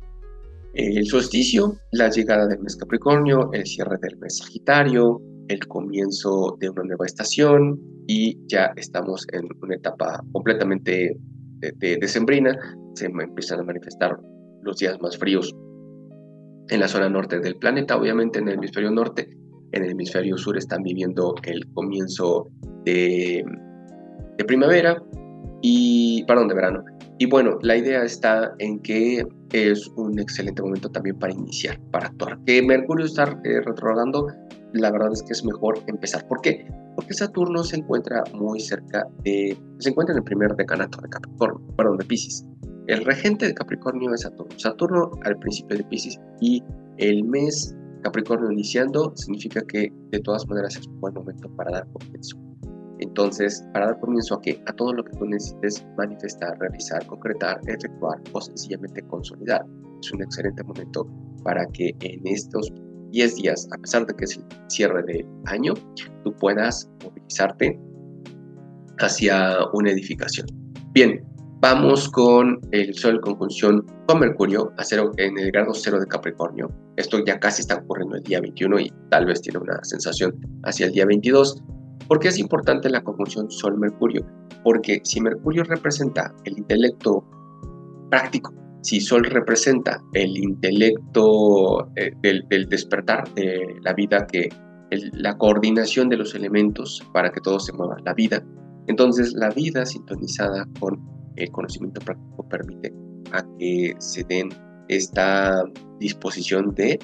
eh, 0.75 0.93
el 0.95 1.07
solsticio, 1.07 1.75
la 1.91 2.11
llegada 2.11 2.45
del 2.45 2.59
mes 2.59 2.75
Capricornio, 2.75 3.51
el 3.51 3.65
cierre 3.65 3.97
del 3.99 4.15
mes 4.19 4.37
Sagitario, 4.37 5.19
el 5.47 5.67
comienzo 5.67 6.55
de 6.59 6.69
una 6.69 6.83
nueva 6.83 7.07
estación 7.07 7.81
y 8.05 8.37
ya 8.45 8.73
estamos 8.75 9.25
en 9.33 9.49
una 9.63 9.73
etapa 9.73 10.23
completamente 10.33 11.17
de, 11.61 11.97
decembrina. 11.97 12.55
Se 12.93 13.07
empiezan 13.07 13.61
a 13.61 13.63
manifestar 13.63 14.19
los 14.61 14.77
días 14.77 15.01
más 15.01 15.17
fríos 15.17 15.51
en 16.69 16.79
la 16.79 16.87
zona 16.87 17.09
norte 17.09 17.39
del 17.39 17.55
planeta, 17.55 17.97
obviamente 17.97 18.39
en 18.39 18.47
el 18.47 18.55
hemisferio 18.55 18.91
norte. 18.91 19.29
En 19.71 19.83
el 19.83 19.91
hemisferio 19.91 20.37
sur 20.37 20.57
están 20.57 20.83
viviendo 20.83 21.35
el 21.43 21.65
comienzo 21.73 22.47
de 22.85 23.43
de 24.37 24.45
primavera 24.45 25.01
y, 25.61 26.23
perdón, 26.25 26.47
de 26.47 26.55
verano. 26.55 26.83
Y 27.19 27.27
bueno, 27.27 27.57
la 27.61 27.77
idea 27.77 28.03
está 28.03 28.53
en 28.59 28.79
que 28.79 29.25
es 29.51 29.87
un 29.95 30.19
excelente 30.19 30.61
momento 30.61 30.89
también 30.89 31.17
para 31.19 31.33
iniciar, 31.33 31.79
para 31.91 32.07
actuar. 32.07 32.39
Que 32.45 32.61
Mercurio 32.61 33.05
está 33.05 33.23
eh, 33.43 33.61
retrogradando, 33.63 34.27
la 34.73 34.91
verdad 34.91 35.13
es 35.13 35.21
que 35.23 35.33
es 35.33 35.45
mejor 35.45 35.79
empezar. 35.87 36.27
¿Por 36.27 36.41
qué? 36.41 36.65
Porque 36.95 37.13
Saturno 37.13 37.63
se 37.63 37.77
encuentra 37.77 38.23
muy 38.33 38.59
cerca 38.59 39.07
de, 39.23 39.57
se 39.79 39.89
encuentra 39.89 40.13
en 40.13 40.19
el 40.19 40.23
primer 40.23 40.55
decanato 40.55 40.99
de 41.01 41.09
Capricornio, 41.09 41.61
perdón, 41.77 41.97
de 41.97 42.05
Pisces. 42.05 42.45
El 42.87 43.05
regente 43.05 43.47
de 43.47 43.53
Capricornio 43.53 44.13
es 44.13 44.21
Saturno. 44.21 44.59
Saturno 44.59 45.11
al 45.23 45.37
principio 45.39 45.77
de 45.77 45.83
Pisces 45.85 46.19
y 46.41 46.61
el 46.97 47.23
mes 47.23 47.75
Capricornio 48.03 48.51
iniciando 48.51 49.13
significa 49.15 49.61
que 49.61 49.91
de 50.11 50.19
todas 50.19 50.45
maneras 50.47 50.75
es 50.75 50.87
un 50.87 50.99
buen 50.99 51.13
momento 51.13 51.49
para 51.55 51.71
dar 51.71 51.87
comienzo. 51.93 52.37
Entonces, 52.99 53.65
para 53.73 53.87
dar 53.87 53.99
comienzo 53.99 54.35
a 54.35 54.41
que 54.41 54.61
a 54.67 54.73
todo 54.73 54.93
lo 54.93 55.03
que 55.03 55.15
tú 55.17 55.25
necesites 55.25 55.85
manifestar, 55.97 56.57
realizar, 56.59 57.05
concretar, 57.05 57.59
efectuar 57.67 58.19
o 58.33 58.41
sencillamente 58.41 59.01
consolidar, 59.03 59.65
es 60.01 60.11
un 60.11 60.21
excelente 60.21 60.63
momento 60.63 61.07
para 61.43 61.65
que 61.67 61.95
en 62.01 62.27
estos 62.27 62.71
10 63.11 63.35
días, 63.37 63.67
a 63.71 63.77
pesar 63.77 64.05
de 64.05 64.13
que 64.15 64.25
es 64.25 64.37
el 64.37 64.43
cierre 64.67 65.03
del 65.03 65.27
año, 65.45 65.73
tú 66.23 66.33
puedas 66.35 66.89
movilizarte 67.03 67.79
hacia 68.99 69.57
una 69.73 69.91
edificación. 69.91 70.47
Bien, 70.93 71.23
vamos 71.63 72.09
con 72.09 72.59
el 72.73 72.93
Sol 72.93 73.21
conjunción 73.21 73.85
con 74.05 74.19
Mercurio 74.19 74.73
a 74.77 74.83
en 75.15 75.39
el 75.39 75.49
grado 75.49 75.73
cero 75.73 75.97
de 75.97 76.05
Capricornio. 76.05 76.69
Esto 76.97 77.23
ya 77.25 77.39
casi 77.39 77.61
está 77.61 77.75
ocurriendo 77.75 78.17
el 78.17 78.23
día 78.23 78.41
21 78.41 78.81
y 78.81 78.93
tal 79.09 79.27
vez 79.27 79.41
tiene 79.41 79.59
una 79.59 79.81
sensación 79.81 80.35
hacia 80.63 80.87
el 80.87 80.91
día 80.91 81.05
22. 81.05 81.63
¿Por 82.09 82.19
qué 82.19 82.27
es 82.27 82.37
importante 82.37 82.89
la 82.89 83.01
conjunción 83.01 83.49
Sol-Mercurio? 83.49 84.27
Porque 84.61 84.99
si 85.05 85.21
Mercurio 85.21 85.63
representa 85.63 86.35
el 86.43 86.57
intelecto 86.57 87.23
práctico, 88.09 88.53
si 88.81 88.99
Sol 88.99 89.23
representa 89.23 90.03
el 90.11 90.37
intelecto 90.37 91.87
eh, 91.95 92.11
del, 92.21 92.67
despertar 92.67 93.33
de 93.35 93.77
la 93.83 93.93
vida, 93.93 94.27
que 94.27 94.49
la 95.13 95.37
coordinación 95.37 96.09
de 96.09 96.17
los 96.17 96.35
elementos 96.35 97.01
para 97.13 97.31
que 97.31 97.39
todo 97.39 97.57
se 97.57 97.71
mueva, 97.71 97.95
la 98.03 98.13
vida, 98.13 98.43
entonces 98.87 99.31
la 99.31 99.49
vida 99.49 99.85
sintonizada 99.85 100.67
con 100.81 101.12
el 101.35 101.51
conocimiento 101.51 102.01
práctico 102.01 102.47
permite 102.49 102.93
a 103.31 103.43
que 103.57 103.93
se 103.99 104.23
den 104.23 104.49
esta 104.87 105.63
disposición 105.99 106.73
de 106.75 106.99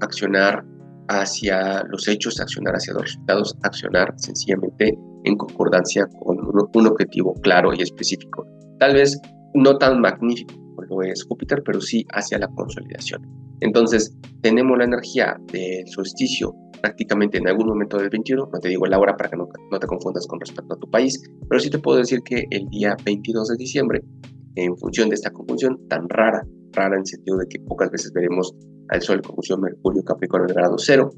accionar 0.00 0.64
hacia 1.08 1.84
los 1.84 2.08
hechos, 2.08 2.40
accionar 2.40 2.74
hacia 2.74 2.94
los 2.94 3.02
resultados, 3.02 3.56
accionar 3.62 4.12
sencillamente 4.16 4.98
en 5.24 5.36
concordancia 5.36 6.06
con 6.24 6.38
un, 6.38 6.86
objetivo 6.86 7.34
claro 7.42 7.72
y 7.74 7.82
específico. 7.82 8.46
Tal 8.78 8.94
vez 8.94 9.18
no 9.54 9.76
tan 9.78 10.00
magnífico 10.00 10.54
como 10.54 10.82
lo 10.82 11.02
es 11.02 11.24
Júpiter, 11.24 11.62
pero 11.64 11.80
sí 11.80 12.04
hacia 12.12 12.38
la 12.38 12.48
consolidación. 12.48 13.22
Entonces, 13.60 14.14
tenemos 14.42 14.78
la 14.78 14.84
energía 14.84 15.36
del 15.52 15.86
solsticio 15.88 16.54
prácticamente 16.80 17.38
en 17.38 17.48
algún 17.48 17.66
momento 17.66 17.96
del 17.98 18.10
21, 18.10 18.48
no 18.52 18.58
te 18.58 18.68
digo 18.68 18.86
la 18.86 18.98
hora 18.98 19.16
para 19.16 19.30
que 19.30 19.36
no, 19.36 19.48
te 19.78 19.86
confundas 19.86 20.26
con 20.26 20.38
respecto 20.40 20.74
a 20.74 20.78
tu 20.78 20.90
país, 20.90 21.20
pero 21.48 21.58
sí 21.60 21.70
te 21.70 21.78
puedo 21.78 21.98
decir 21.98 22.20
que 22.22 22.44
el 22.50 22.68
día 22.68 22.96
22 23.04 23.48
de 23.48 23.56
diciembre 23.56 24.02
en 24.54 24.76
función 24.76 25.08
de 25.08 25.14
esta 25.14 25.30
conjunción 25.30 25.78
tan 25.88 26.08
rara, 26.08 26.46
rara 26.72 26.96
en 26.96 27.04
sentido 27.04 27.38
de 27.38 27.46
que 27.48 27.58
pocas 27.60 27.90
veces 27.90 28.12
veremos 28.12 28.54
al 28.88 29.02
Sol 29.02 29.20
conjunción 29.20 29.60
Mercurio 29.60 30.02
Capricornio 30.04 30.48
en 30.48 30.54
grado 30.54 30.76
cero. 30.78 31.10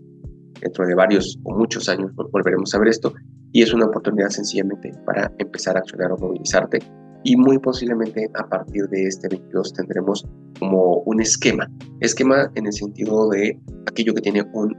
Dentro 0.60 0.86
de 0.86 0.94
varios 0.94 1.38
o 1.44 1.56
muchos 1.56 1.88
años 1.88 2.10
volveremos 2.32 2.74
a 2.74 2.78
ver 2.78 2.88
esto 2.88 3.12
y 3.52 3.62
es 3.62 3.72
una 3.72 3.86
oportunidad 3.86 4.30
sencillamente 4.30 4.90
para 5.06 5.32
empezar 5.38 5.76
a 5.76 5.80
accionar 5.80 6.10
o 6.12 6.18
movilizarte 6.18 6.80
y 7.24 7.36
muy 7.36 7.58
posiblemente 7.58 8.28
a 8.34 8.48
partir 8.48 8.88
de 8.88 9.06
este 9.06 9.28
22 9.28 9.72
tendremos 9.72 10.26
como 10.58 10.98
un 11.06 11.20
esquema, 11.20 11.70
esquema 12.00 12.50
en 12.54 12.66
el 12.66 12.72
sentido 12.72 13.28
de 13.30 13.58
aquello 13.86 14.14
que 14.14 14.20
tiene 14.20 14.42
un 14.52 14.76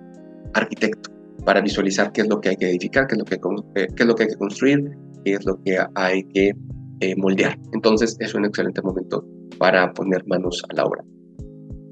arquitecto 0.54 1.12
para 1.45 1.62
visualizar 1.62 2.12
qué 2.12 2.21
es 2.21 2.28
lo 2.28 2.39
que 2.41 2.49
hay 2.49 2.58
que 2.58 2.69
edificar, 2.69 3.08
qué 3.08 3.15
es 3.15 3.19
lo 3.19 3.25
que, 3.25 3.36
eh, 3.36 3.88
qué 3.95 4.04
es 4.04 4.06
lo 4.06 4.15
que 4.15 4.23
hay 4.23 4.30
que 4.30 4.36
construir, 4.36 4.91
qué 5.23 5.34
es 5.34 5.45
lo 5.45 5.62
que 5.63 5.78
hay 5.95 6.23
que 6.25 6.54
eh, 7.02 7.15
moldear. 7.15 7.58
Entonces 7.73 8.15
es 8.19 8.34
un 8.34 8.45
excelente 8.45 8.82
momento 8.82 9.25
para 9.58 9.93
poner 9.93 10.25
manos 10.28 10.63
a 10.69 10.73
la 10.75 10.86
obra. 10.86 11.04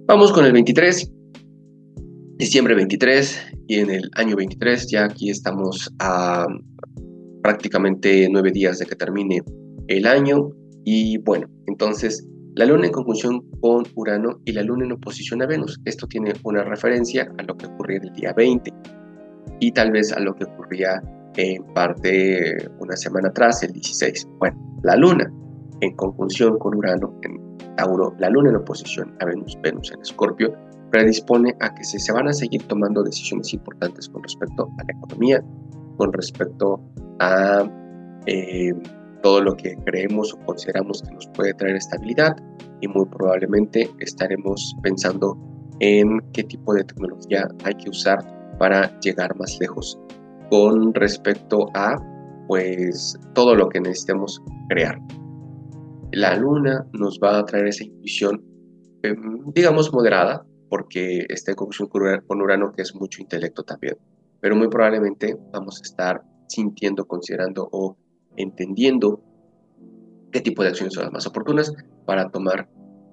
Vamos 0.06 0.32
con 0.32 0.46
el 0.46 0.54
23, 0.54 1.12
diciembre 2.38 2.76
23 2.76 3.42
y 3.68 3.80
en 3.80 3.90
el 3.90 4.10
año 4.16 4.36
23 4.36 4.90
ya 4.90 5.06
aquí 5.06 5.30
estamos 5.30 5.94
a 6.00 6.48
prácticamente 7.42 8.28
nueve 8.32 8.52
días 8.52 8.80
de 8.80 8.86
que 8.86 8.96
termine 8.96 9.42
el 9.88 10.08
año 10.08 10.50
y 10.84 11.18
bueno, 11.20 11.48
entonces 11.68 12.28
la 12.56 12.66
luna 12.66 12.88
en 12.88 12.92
conjunción 12.92 13.42
con 13.62 13.84
Urano 13.96 14.40
y 14.46 14.52
la 14.52 14.64
luna 14.64 14.86
en 14.86 14.94
oposición 14.94 15.42
a 15.44 15.46
Venus. 15.46 15.80
Esto 15.86 16.08
tiene 16.08 16.34
una 16.44 16.64
referencia 16.64 17.32
a 17.38 17.44
lo 17.44 17.56
que 17.56 17.68
ocurría 17.68 18.00
el 18.02 18.12
día 18.14 18.34
20 18.36 18.74
y 19.60 19.72
tal 19.72 19.92
vez 19.92 20.12
a 20.12 20.20
lo 20.20 20.34
que 20.34 20.46
ocurría 20.46 21.02
en 21.36 21.64
parte 21.74 22.58
una 22.80 22.96
semana 22.96 23.30
atrás, 23.30 23.62
el 23.64 23.74
16. 23.74 24.28
Bueno, 24.40 24.58
la 24.84 24.96
luna 24.96 25.32
en 25.82 25.96
conjunción 25.96 26.58
con 26.58 26.76
Urano 26.76 27.20
en 27.22 27.76
Tauro, 27.76 28.16
la 28.18 28.30
luna 28.30 28.50
en 28.50 28.56
oposición 28.56 29.16
a 29.20 29.26
Venus, 29.26 29.56
Venus 29.62 29.92
en 29.92 30.02
Escorpio, 30.02 30.52
predispone 30.92 31.56
a 31.60 31.76
que 31.76 31.84
se, 31.84 32.00
se 32.00 32.12
van 32.12 32.28
a 32.28 32.34
seguir 32.34 32.64
tomando 32.64 33.04
decisiones 33.04 33.54
importantes 33.54 34.10
con 34.10 34.24
respecto 34.24 34.68
a 34.80 34.84
la 34.84 34.98
economía, 34.98 35.44
con 35.98 36.12
respecto 36.12 36.82
a 37.20 37.70
eh, 38.26 38.74
todo 39.22 39.42
lo 39.42 39.56
que 39.56 39.76
creemos 39.86 40.34
o 40.34 40.46
consideramos 40.46 41.02
que 41.02 41.14
nos 41.14 41.28
puede 41.28 41.54
traer 41.54 41.76
estabilidad 41.76 42.36
y 42.82 42.88
muy 42.88 43.06
probablemente 43.06 43.90
estaremos 44.00 44.76
pensando 44.82 45.38
en 45.80 46.20
qué 46.34 46.44
tipo 46.44 46.74
de 46.74 46.84
tecnología 46.84 47.48
hay 47.64 47.76
que 47.76 47.90
usar 47.90 48.20
para 48.58 49.00
llegar 49.00 49.36
más 49.38 49.58
lejos 49.60 50.00
con 50.50 50.94
respecto 50.94 51.68
a 51.74 51.96
pues 52.48 53.18
todo 53.34 53.56
lo 53.56 53.68
que 53.68 53.82
necesitemos 53.82 54.42
crear. 54.70 55.00
La 56.14 56.36
luna 56.38 56.88
nos 56.94 57.20
va 57.20 57.40
a 57.40 57.46
traer 57.46 57.68
esa 57.68 57.84
intuición 57.84 58.44
em, 59.04 59.52
digamos 59.54 59.92
moderada 59.94 60.46
porque 60.70 61.26
está 61.30 61.52
en 61.52 61.56
conjunción 61.56 61.90
con 61.90 62.42
Urano 62.42 62.72
que 62.72 62.82
es 62.82 62.96
mucho 62.96 63.22
intelecto 63.22 63.64
también, 63.64 63.98
pero 64.40 64.56
muy 64.56 64.70
probablemente 64.70 65.36
vamos 65.52 65.80
a 65.80 65.84
estar 65.84 66.22
sintiendo, 66.48 67.06
considerando 67.06 67.68
o 67.72 67.98
entendiendo 68.38 69.22
qué 70.32 70.42
tipo 70.42 70.64
de 70.64 70.70
acciones 70.70 70.94
son 70.94 71.04
las 71.04 71.14
más 71.14 71.28
oportunas 71.28 71.74
para 72.06 72.30
tomar 72.30 72.70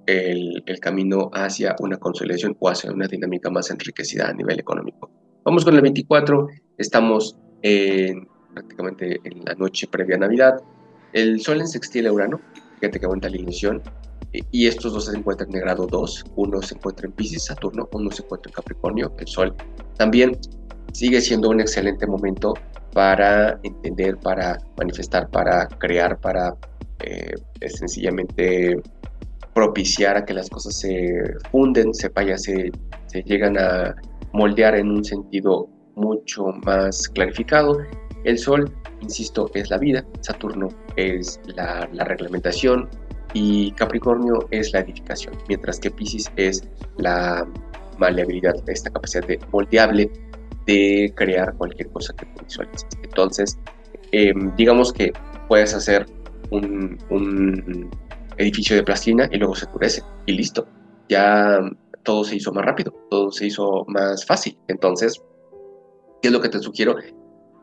el, 0.07 0.63
camino 0.81 1.31
hacia 1.33 1.75
una 1.81 1.97
consolidación 1.97 2.57
o 2.61 2.69
hacia 2.69 2.93
una 2.93 3.07
dinámica 3.07 3.51
más 3.51 3.71
enriquecida 3.71 4.29
a 4.29 4.33
nivel 4.33 4.61
económico. 4.61 5.11
Vamos 5.45 5.65
con 5.65 5.75
el 5.75 5.83
24, 5.83 6.49
estamos 6.79 7.37
en, 7.63 8.29
prácticamente 8.53 9.21
en 9.25 9.45
la 9.45 9.55
noche 9.55 9.87
previa 9.87 10.17
a 10.17 10.21
Navidad. 10.21 10.61
El 11.13 11.41
Sol 11.41 11.61
en 11.61 11.69
sextil 11.69 12.07
a 12.07 12.13
Urano, 12.13 12.41
fíjate 12.81 13.01
que 13.01 13.07
aguanta 13.07 13.29
la 13.29 13.35
alineación, 13.37 13.83
y 14.51 14.67
estos 14.67 14.93
dos 14.93 15.07
se 15.07 15.17
encuentran 15.17 15.55
en 15.55 15.61
grado 15.61 15.87
2, 15.87 16.25
uno 16.37 16.61
se 16.61 16.75
encuentra 16.75 17.07
en 17.07 17.13
Pisces, 17.13 17.45
Saturno, 17.45 17.89
uno 17.93 18.11
se 18.11 18.23
encuentra 18.23 18.51
en 18.51 18.55
Capricornio, 18.55 19.15
el 19.19 19.29
Sol 19.29 19.55
también. 19.97 20.37
Sigue 20.93 21.21
siendo 21.21 21.51
un 21.51 21.61
excelente 21.61 22.07
momento 22.07 22.55
para 22.95 23.59
entender, 23.65 24.17
para 24.17 24.59
manifestar, 24.79 25.29
para 25.29 25.67
crear, 25.67 26.19
para 26.21 26.55
eh, 27.01 27.35
sencillamente 27.69 28.81
propiciar 29.53 30.17
a 30.17 30.25
que 30.25 30.33
las 30.33 30.49
cosas 30.49 30.79
se 30.79 31.13
funden, 31.51 31.93
se 31.93 32.09
vaya, 32.09 32.39
se, 32.39 32.71
se 33.07 33.23
llegan 33.23 33.59
a 33.59 33.95
moldear 34.33 34.77
en 34.77 34.91
un 34.91 35.05
sentido 35.05 35.69
mucho 35.97 36.47
más 36.65 37.09
clarificado. 37.09 37.79
El 38.25 38.39
Sol, 38.39 38.73
insisto, 39.01 39.51
es 39.55 39.71
la 39.71 39.79
vida, 39.79 40.05
Saturno 40.21 40.69
es 40.97 41.41
la, 41.47 41.89
la 41.93 42.05
reglamentación 42.05 42.89
y 43.33 43.73
Capricornio 43.73 44.47
es 44.51 44.73
la 44.73 44.81
edificación, 44.81 45.37
mientras 45.49 45.81
que 45.81 45.91
Pisces 45.91 46.31
es 46.37 46.63
la 46.99 47.47
maleabilidad, 47.99 48.55
esta 48.69 48.91
capacidad 48.91 49.27
de 49.27 49.39
moldeable 49.53 50.11
de 50.67 51.13
crear 51.17 51.55
cualquier 51.57 51.89
cosa 51.91 52.15
que 52.15 52.27
visualices. 52.43 52.89
Entonces, 53.03 53.59
em, 54.13 54.55
digamos 54.57 54.93
que 54.93 55.13
puedes 55.49 55.75
hacer 55.75 56.07
un, 56.51 56.99
un, 57.11 57.91
edificio 58.37 58.75
de 58.75 58.83
plastilina 58.83 59.29
y 59.31 59.39
luego 59.39 59.55
se 59.55 59.67
endurece 59.67 60.03
y 60.27 60.33
listo. 60.33 60.67
Ya 61.09 61.61
todo 62.03 62.25
se 62.25 62.37
hizo 62.37 62.53
más 62.53 62.65
rápido, 62.65 62.93
todo 63.11 63.31
se 63.31 63.47
hizo 63.47 63.85
más 63.87 64.25
fácil. 64.27 64.59
Entonces, 64.69 65.23
¿qué 66.21 66.29
es 66.29 66.33
lo 66.33 66.41
que 66.41 66.49
te 66.49 66.59
sugiero? 66.59 66.97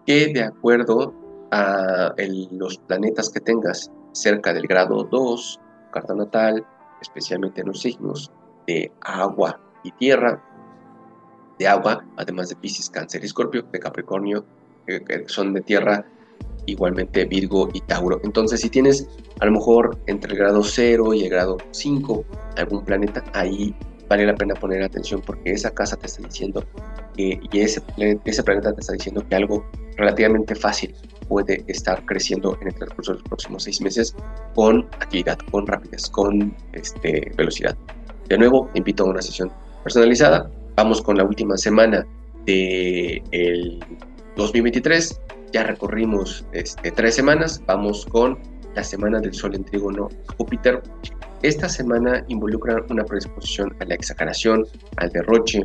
Que 0.06 0.28
de 0.34 0.44
acuerdo 0.44 1.14
a 1.52 2.14
los 2.52 2.78
planetas 2.78 3.30
que 3.30 3.42
tengas 3.42 3.92
cerca 4.14 4.54
del 4.54 4.68
grado 4.68 5.04
2, 5.04 5.60
carta 5.92 6.16
natal, 6.16 6.66
especialmente 7.02 7.62
en 7.62 7.68
los 7.68 7.82
signos 7.82 8.32
de 8.68 8.92
agua 9.02 9.60
y 9.84 9.92
tierra, 9.94 10.44
de 11.58 11.68
agua, 11.68 12.06
además 12.18 12.50
de 12.50 12.56
Pisces, 12.56 12.90
Cáncer 12.90 13.22
y 13.24 13.26
Escorpio, 13.26 13.64
de 13.72 13.80
Capricornio, 13.80 14.46
eh, 14.88 15.02
que 15.02 15.24
son 15.28 15.54
de 15.54 15.62
tierra, 15.62 16.06
igualmente 16.66 17.26
Virgo 17.26 17.70
y 17.74 17.82
Tauro. 17.82 18.20
Entonces, 18.24 18.62
si 18.62 18.70
tienes 18.70 19.08
a 19.40 19.46
lo 19.46 19.52
mejor 19.52 19.98
entre 20.08 20.34
el 20.34 20.40
grado 20.40 20.64
0 20.64 21.14
y 21.14 21.24
el 21.24 21.30
grado 21.30 21.58
5 21.72 22.26
algún 22.58 22.84
planeta, 22.86 23.24
ahí 23.34 23.76
vale 24.08 24.26
la 24.26 24.36
pena 24.36 24.54
poner 24.56 24.84
atención 24.84 25.22
porque 25.26 25.52
esa 25.52 25.72
casa 25.72 25.96
te 25.96 26.08
está 26.08 26.22
diciendo 26.22 26.64
y 27.16 27.60
ese, 27.60 27.82
ese 28.26 28.44
planeta 28.44 28.74
te 28.74 28.82
está 28.82 28.94
diciendo 28.94 29.24
que 29.28 29.36
algo 29.36 29.66
relativamente 29.96 30.56
fácil 30.56 30.94
puede 31.28 31.64
estar 31.68 32.06
creciendo 32.06 32.58
en 32.62 32.68
el 32.68 32.76
transcurso 32.76 33.14
de 33.14 33.20
los 33.20 33.28
próximos 33.30 33.64
seis 33.64 33.80
meses 33.82 34.16
con 34.56 34.84
actividad, 35.00 35.38
con 35.50 35.66
rapidez, 35.66 36.10
con 36.10 36.54
este, 36.74 37.32
velocidad. 37.38 37.78
De 38.28 38.38
nuevo, 38.38 38.70
invito 38.74 39.04
a 39.04 39.12
una 39.12 39.22
sesión 39.22 39.52
personalizada 39.84 40.50
Vamos 40.76 41.02
con 41.02 41.18
la 41.18 41.24
última 41.24 41.58
semana 41.58 42.06
del 42.46 43.22
el 43.32 43.80
2023. 44.38 45.22
Ya 45.52 45.64
recorrimos 45.64 46.46
este, 46.54 46.92
tres 46.92 47.16
semanas. 47.16 47.62
Vamos 47.68 48.06
con 48.06 48.40
la 48.76 48.84
semana 48.84 49.20
del 49.20 49.34
Sol 49.34 49.54
en 49.56 49.66
trígono 49.66 50.10
Júpiter. 50.38 50.82
Esta 51.42 51.68
semana 51.68 52.24
involucra 52.30 52.84
una 52.90 53.04
predisposición 53.04 53.76
a 53.80 53.86
la 53.86 53.96
exageración, 53.96 54.66
al 54.98 55.10
derroche, 55.10 55.64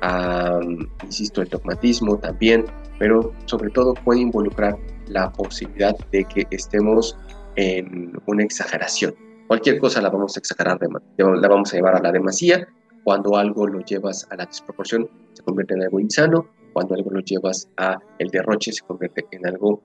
a, 0.00 0.58
insisto, 1.04 1.42
el 1.42 1.48
dogmatismo 1.48 2.16
también, 2.18 2.64
pero 2.98 3.32
sobre 3.44 3.70
todo 3.70 3.92
puede 3.94 4.20
involucrar 4.20 4.76
la 5.08 5.30
posibilidad 5.32 5.96
de 6.12 6.24
que 6.24 6.46
estemos 6.50 7.16
en 7.56 8.12
una 8.26 8.42
exageración. 8.42 9.14
Cualquier 9.48 9.78
cosa 9.78 10.00
la 10.00 10.10
vamos 10.10 10.36
a 10.36 10.40
exagerar, 10.40 10.78
la 11.18 11.48
vamos 11.48 11.72
a 11.72 11.76
llevar 11.76 11.96
a 11.96 12.00
la 12.00 12.12
demasía 12.12 12.66
cuando 13.06 13.36
algo 13.36 13.68
lo 13.68 13.84
llevas 13.84 14.26
a 14.30 14.36
la 14.36 14.46
desproporción, 14.46 15.08
se 15.32 15.40
convierte 15.44 15.74
en 15.74 15.82
algo 15.84 16.00
insano. 16.00 16.48
Cuando 16.72 16.96
algo 16.96 17.10
lo 17.10 17.20
llevas 17.20 17.70
a 17.76 18.00
el 18.18 18.30
derroche, 18.30 18.72
se 18.72 18.82
convierte 18.84 19.24
en 19.30 19.46
algo 19.46 19.80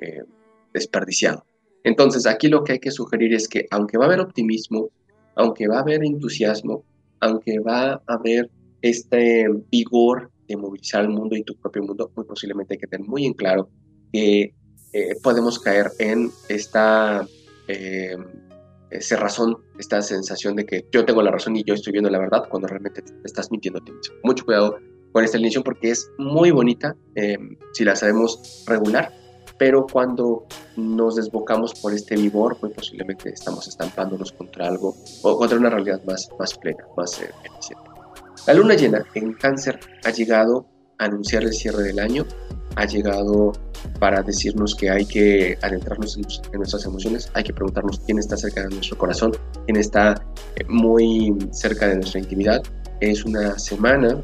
eh, 0.00 0.24
desperdiciado. 0.72 1.46
Entonces, 1.84 2.26
aquí 2.26 2.48
lo 2.48 2.64
que 2.64 2.72
hay 2.72 2.78
que 2.80 2.90
sugerir 2.90 3.32
es 3.32 3.46
que 3.46 3.68
aunque 3.70 3.96
va 3.96 4.06
a 4.06 4.08
haber 4.08 4.18
optimismo, 4.18 4.90
aunque 5.36 5.68
va 5.68 5.76
a 5.76 5.80
haber 5.82 6.02
entusiasmo, 6.02 6.82
aunque 7.20 7.60
va 7.60 7.92
a 7.92 8.02
haber 8.08 8.50
este 8.82 9.46
vigor 9.70 10.32
de 10.48 10.56
movilizar 10.56 11.02
el 11.04 11.10
mundo 11.10 11.36
y 11.36 11.44
tu 11.44 11.54
propio 11.54 11.84
mundo, 11.84 12.10
muy 12.16 12.24
posiblemente 12.24 12.74
hay 12.74 12.78
que 12.78 12.88
tener 12.88 13.06
muy 13.06 13.24
en 13.24 13.34
claro 13.34 13.68
que 14.12 14.52
eh, 14.92 15.14
podemos 15.22 15.60
caer 15.60 15.92
en 16.00 16.28
esta 16.48 17.24
eh, 17.68 18.16
esa 18.98 19.16
razón, 19.16 19.58
esta 19.78 20.02
sensación 20.02 20.56
de 20.56 20.66
que 20.66 20.86
yo 20.92 21.04
tengo 21.04 21.22
la 21.22 21.30
razón 21.30 21.56
y 21.56 21.64
yo 21.64 21.74
estoy 21.74 21.92
viendo 21.92 22.10
la 22.10 22.18
verdad 22.18 22.44
cuando 22.48 22.68
realmente 22.68 23.02
te 23.02 23.12
estás 23.24 23.50
mintiendo 23.50 23.80
a 23.80 23.84
ti 23.84 23.92
mismo. 23.92 24.14
Mucho 24.22 24.44
cuidado 24.44 24.78
con 25.12 25.24
esta 25.24 25.36
alineación 25.36 25.62
porque 25.62 25.90
es 25.90 26.10
muy 26.18 26.50
bonita 26.50 26.96
eh, 27.14 27.36
si 27.72 27.84
la 27.84 27.96
sabemos 27.96 28.64
regular, 28.66 29.12
pero 29.58 29.86
cuando 29.86 30.46
nos 30.76 31.16
desbocamos 31.16 31.74
por 31.80 31.92
este 31.92 32.16
vigor, 32.16 32.56
pues 32.60 32.72
posiblemente 32.72 33.30
estamos 33.30 33.68
estampándonos 33.68 34.32
contra 34.32 34.66
algo 34.66 34.96
o 35.22 35.38
contra 35.38 35.58
una 35.58 35.70
realidad 35.70 36.02
más, 36.04 36.28
más 36.38 36.58
plena, 36.58 36.84
más 36.96 37.20
eh, 37.22 37.30
eficiente. 37.44 37.84
La 38.46 38.54
luna 38.54 38.74
llena 38.74 39.04
en 39.14 39.32
cáncer 39.34 39.78
ha 40.04 40.10
llegado 40.10 40.66
a 40.98 41.04
anunciar 41.04 41.44
el 41.44 41.52
cierre 41.52 41.82
del 41.84 41.98
año 41.98 42.26
ha 42.76 42.86
llegado 42.86 43.52
para 43.98 44.22
decirnos 44.22 44.74
que 44.74 44.90
hay 44.90 45.06
que 45.06 45.58
adentrarnos 45.62 46.16
en, 46.16 46.24
nuestras 46.58 46.84
emociones, 46.84 47.30
hay 47.34 47.44
que 47.44 47.52
preguntarnos 47.52 48.00
quién 48.00 48.18
está 48.18 48.36
cerca 48.36 48.62
de 48.62 48.74
nuestro 48.74 48.98
corazón, 48.98 49.32
quién 49.66 49.76
está 49.76 50.14
eh, 50.56 50.64
muy 50.68 51.36
cerca 51.52 51.88
de 51.88 51.96
nuestra 51.96 52.20
intimidad. 52.20 52.62
Es 53.00 53.24
una 53.24 53.58
semana 53.58 54.22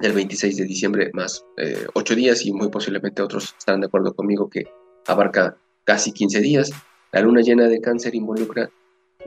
del 0.00 0.12
26 0.12 0.56
de 0.56 0.64
diciembre 0.64 1.10
más 1.12 1.44
eh, 1.56 1.86
8 1.94 2.14
días 2.14 2.44
y 2.46 2.52
muy 2.52 2.68
posiblemente 2.68 3.22
otros 3.22 3.54
estarán 3.58 3.80
de 3.80 3.86
acuerdo 3.86 4.14
conmigo 4.14 4.48
que 4.48 4.64
abarca 5.06 5.56
casi 5.84 6.12
15 6.12 6.40
días. 6.40 6.70
La 7.12 7.20
luna 7.20 7.42
llena 7.42 7.68
de 7.68 7.80
cáncer 7.80 8.14
involucra 8.14 8.70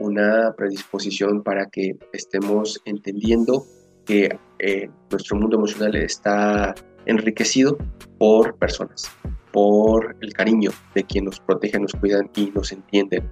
una 0.00 0.54
predisposición 0.56 1.42
para 1.42 1.66
que 1.66 1.96
estemos 2.12 2.80
entendiendo 2.84 3.66
que 4.04 4.36
eh, 4.58 4.90
nuestro 5.10 5.36
mundo 5.36 5.56
emocional 5.56 5.94
está 5.96 6.74
enriquecido 7.06 7.78
por 8.18 8.56
personas, 8.56 9.10
por 9.52 10.16
el 10.20 10.32
cariño 10.32 10.70
de 10.94 11.04
quien 11.04 11.26
nos 11.26 11.40
protege, 11.40 11.78
nos 11.78 11.92
cuidan 11.92 12.30
y 12.36 12.50
nos 12.50 12.72
entienden. 12.72 13.30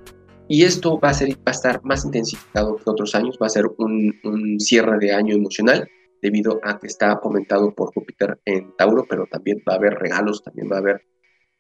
Y 0.49 0.65
esto 0.65 0.99
va 0.99 1.11
a, 1.11 1.15
ser, 1.15 1.31
va 1.31 1.47
a 1.47 1.51
estar 1.53 1.83
más 1.85 2.05
intensificado 2.05 2.77
que 2.77 2.83
otros 2.87 3.15
años, 3.15 3.39
va 3.41 3.47
a 3.47 3.51
ser 3.51 3.67
un, 3.79 4.59
cierre 4.59 4.99
de 4.99 5.13
año 5.13 5.35
emocional 5.35 5.89
debido 6.21 6.61
a 6.63 6.79
que 6.79 6.87
está 6.87 7.19
comentado 7.21 7.75
por 7.75 7.93
Júpiter 7.95 8.39
en 8.45 8.75
Tauro, 8.77 9.07
pero 9.09 9.27
también 9.27 9.63
va 9.69 9.75
a 9.75 9.77
haber 9.77 9.95
regalos, 9.95 10.43
también 10.43 10.69
va 10.71 10.77
a 10.77 10.81
haber 10.81 11.03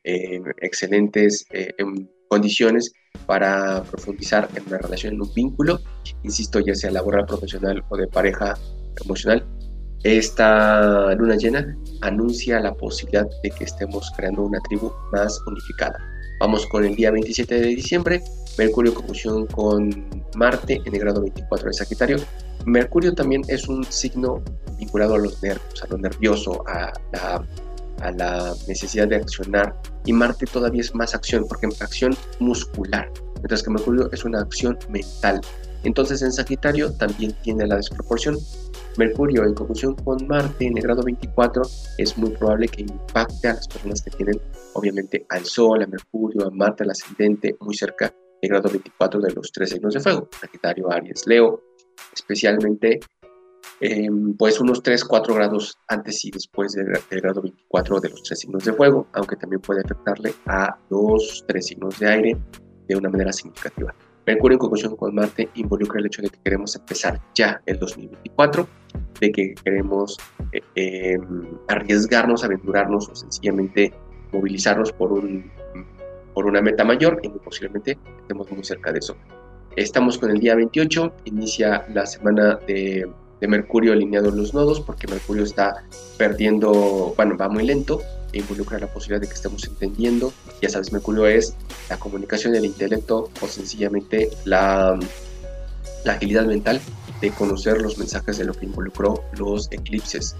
eh, 0.05 0.41
excelentes 0.61 1.47
eh, 1.51 1.73
em, 1.79 2.07
condiciones 2.29 2.93
para 3.27 3.83
profundizar 3.85 4.49
en 4.55 4.67
una 4.67 4.79
relación, 4.79 5.15
en 5.15 5.23
un 5.23 5.35
vínculo, 5.35 5.81
insisto, 6.23 6.61
ya 6.61 6.75
sea 6.75 6.91
laboral, 6.91 7.27
profesional 7.27 7.83
o 7.89 7.97
de 7.97 8.07
pareja 8.07 8.57
emocional, 9.05 9.47
esta 10.05 11.14
luna 11.14 11.36
llena 11.36 11.76
anuncia 12.00 12.59
la 12.61 12.74
posibilidad 12.74 13.26
de 13.42 13.50
que 13.50 13.64
estemos 13.64 14.11
creando 14.16 14.42
una 14.42 14.61
tribu 14.61 14.92
más 15.12 15.40
unificada. 15.46 15.98
Vamos 16.40 16.66
con 16.66 16.84
el 16.84 16.96
día 16.96 17.12
27 17.12 17.55
de 17.55 17.66
diciembre, 17.68 18.22
Mercurio 18.59 18.90
en 18.90 18.96
conjunción 18.96 19.46
con 19.46 20.11
Marte 20.34 20.82
en 20.84 20.94
el 20.94 21.00
grado 21.00 21.20
24 21.20 21.68
de 21.68 21.72
Sagitario. 21.72 22.16
Mercurio 22.66 23.14
también 23.14 23.42
es 23.46 23.68
un 23.68 23.84
signo 23.84 24.42
vinculado 24.76 25.14
a 25.14 25.18
los 25.18 25.40
nervios, 25.42 25.82
a 25.82 25.86
lo 25.86 25.98
nervioso, 25.98 26.64
a 26.66 26.92
la, 27.12 27.46
a 28.00 28.11
la 28.11 28.55
necesidad 28.66 29.07
de 29.07 29.16
accionar. 29.16 29.80
Y 30.05 30.12
Marte 30.12 30.46
todavía 30.46 30.80
es 30.80 30.92
más 30.96 31.14
acción, 31.14 31.46
porque 31.48 31.68
es 31.68 31.80
acción 31.80 32.16
muscular, 32.40 33.09
mientras 33.36 33.62
que 33.62 33.70
Mercurio 33.70 34.11
es 34.12 34.24
una 34.24 34.40
acción 34.40 34.76
mental. 34.88 35.40
Entonces 35.84 36.22
en 36.22 36.32
Sagitario 36.32 36.92
también 36.92 37.32
tiene 37.42 37.66
la 37.66 37.76
desproporción 37.76 38.36
Mercurio 38.99 39.45
en 39.45 39.55
conjunción 39.55 39.95
con 39.95 40.26
Marte 40.26 40.66
en 40.66 40.76
el 40.76 40.82
grado 40.82 41.03
24 41.03 41.62
es 41.99 42.18
muy 42.18 42.30
probable 42.30 42.68
que 42.68 42.82
impacte 42.82 43.49
a 43.49 43.55
las 43.55 43.66
personas 43.66 44.03
que 44.03 44.11
tienen 44.11 44.40
obviamente 44.74 45.24
al 45.30 45.45
Sol, 45.45 45.82
a 45.82 45.86
Mercurio, 45.86 46.47
a 46.47 46.51
Marte, 46.51 46.84
al 46.84 46.90
ascendente 46.90 47.57
muy 47.61 47.74
cerca 47.74 48.14
del 48.40 48.51
grado 48.51 48.68
24 48.68 49.20
de 49.20 49.32
los 49.32 49.51
tres 49.53 49.70
signos 49.70 49.95
de 49.95 50.01
fuego, 50.01 50.28
Sagitario, 50.38 50.90
Aries, 50.90 51.26
Leo, 51.26 51.62
especialmente 52.12 53.01
em, 53.80 54.36
pues 54.36 54.61
unos 54.61 54.82
3, 54.82 55.05
4 55.05 55.34
grados 55.34 55.78
antes 55.88 56.24
y 56.24 56.30
después 56.30 56.72
del, 56.72 56.93
grado 57.11 57.40
24 57.40 58.01
de 58.01 58.11
los 58.11 58.22
tres 58.22 58.40
signos 58.40 58.64
de 58.64 58.72
fuego, 58.72 59.07
aunque 59.12 59.36
también 59.36 59.61
puede 59.61 59.80
afectarle 59.80 60.34
a 60.47 60.76
los 60.90 61.45
tres 61.47 61.66
signos 61.66 61.99
de 61.99 62.09
aire 62.09 62.36
de 62.88 62.97
una 62.97 63.09
manera 63.09 63.32
significativa. 63.32 63.95
Mercurio 64.27 64.55
en 64.55 64.59
conjunción 64.61 64.97
con 64.97 65.14
Marte 65.14 65.49
involucra 65.55 65.99
el 65.99 66.07
hecho 66.07 66.23
de 66.23 66.29
que 66.29 66.39
queremos 66.45 66.77
empezar 66.77 67.20
ya 67.35 67.61
el 67.66 67.79
2024, 67.79 68.68
de 69.20 69.33
que 69.33 69.55
queremos 69.64 70.16
eh, 70.53 70.61
em, 70.75 71.59
arriesgarnos, 71.68 72.45
aventurarnos 72.45 73.09
o 73.09 73.14
sencillamente 73.14 73.93
movilizarnos 74.33 74.93
por, 74.93 75.12
un, 75.12 75.51
por 76.35 76.47
una 76.47 76.62
meta 76.62 76.85
mayor 76.85 77.20
y 77.23 77.29
posiblemente 77.31 77.99
estemos 78.20 78.51
muy 78.51 78.64
cerca 78.64 78.93
de 78.93 79.01
eso. 79.01 79.16
Estamos 79.75 80.18
con 80.18 80.31
el 80.31 80.39
día 80.39 80.55
28, 80.55 81.12
inicia 81.25 81.85
la 81.93 82.07
semana 82.07 82.59
de, 82.66 83.11
de 83.43 83.49
Mercurio 83.49 83.93
alineado 83.93 84.28
en 84.28 84.36
los 84.36 84.55
nodos 84.55 84.80
porque 84.80 85.09
Mercurio 85.09 85.43
está 85.43 85.82
perdiendo, 86.16 87.12
bueno, 87.16 87.36
va 87.36 87.49
muy 87.49 87.66
lento, 87.66 88.01
e 88.32 88.38
involucra 88.38 88.78
la 88.78 88.86
posibilidad 88.86 89.20
de 89.20 89.26
que 89.26 89.34
estemos 89.34 89.66
entendiendo. 89.66 90.32
Ya 90.62 90.68
sabes, 90.68 90.93
Mercurio 90.93 91.26
es 91.26 91.57
la 91.90 91.99
comunicación, 91.99 92.55
el 92.55 92.64
intelecto 92.64 93.30
o 93.40 93.47
sencillamente 93.49 94.30
la, 94.45 94.97
la 96.05 96.12
agilidad 96.12 96.47
mental 96.47 96.80
de 97.20 97.30
conocer 97.32 97.82
los 97.82 97.99
mensajes 97.99 98.38
de 98.38 98.45
lo 98.45 98.55
que 98.55 98.66
involucró 98.66 99.24
los 99.36 99.66
eclipses. 99.72 100.36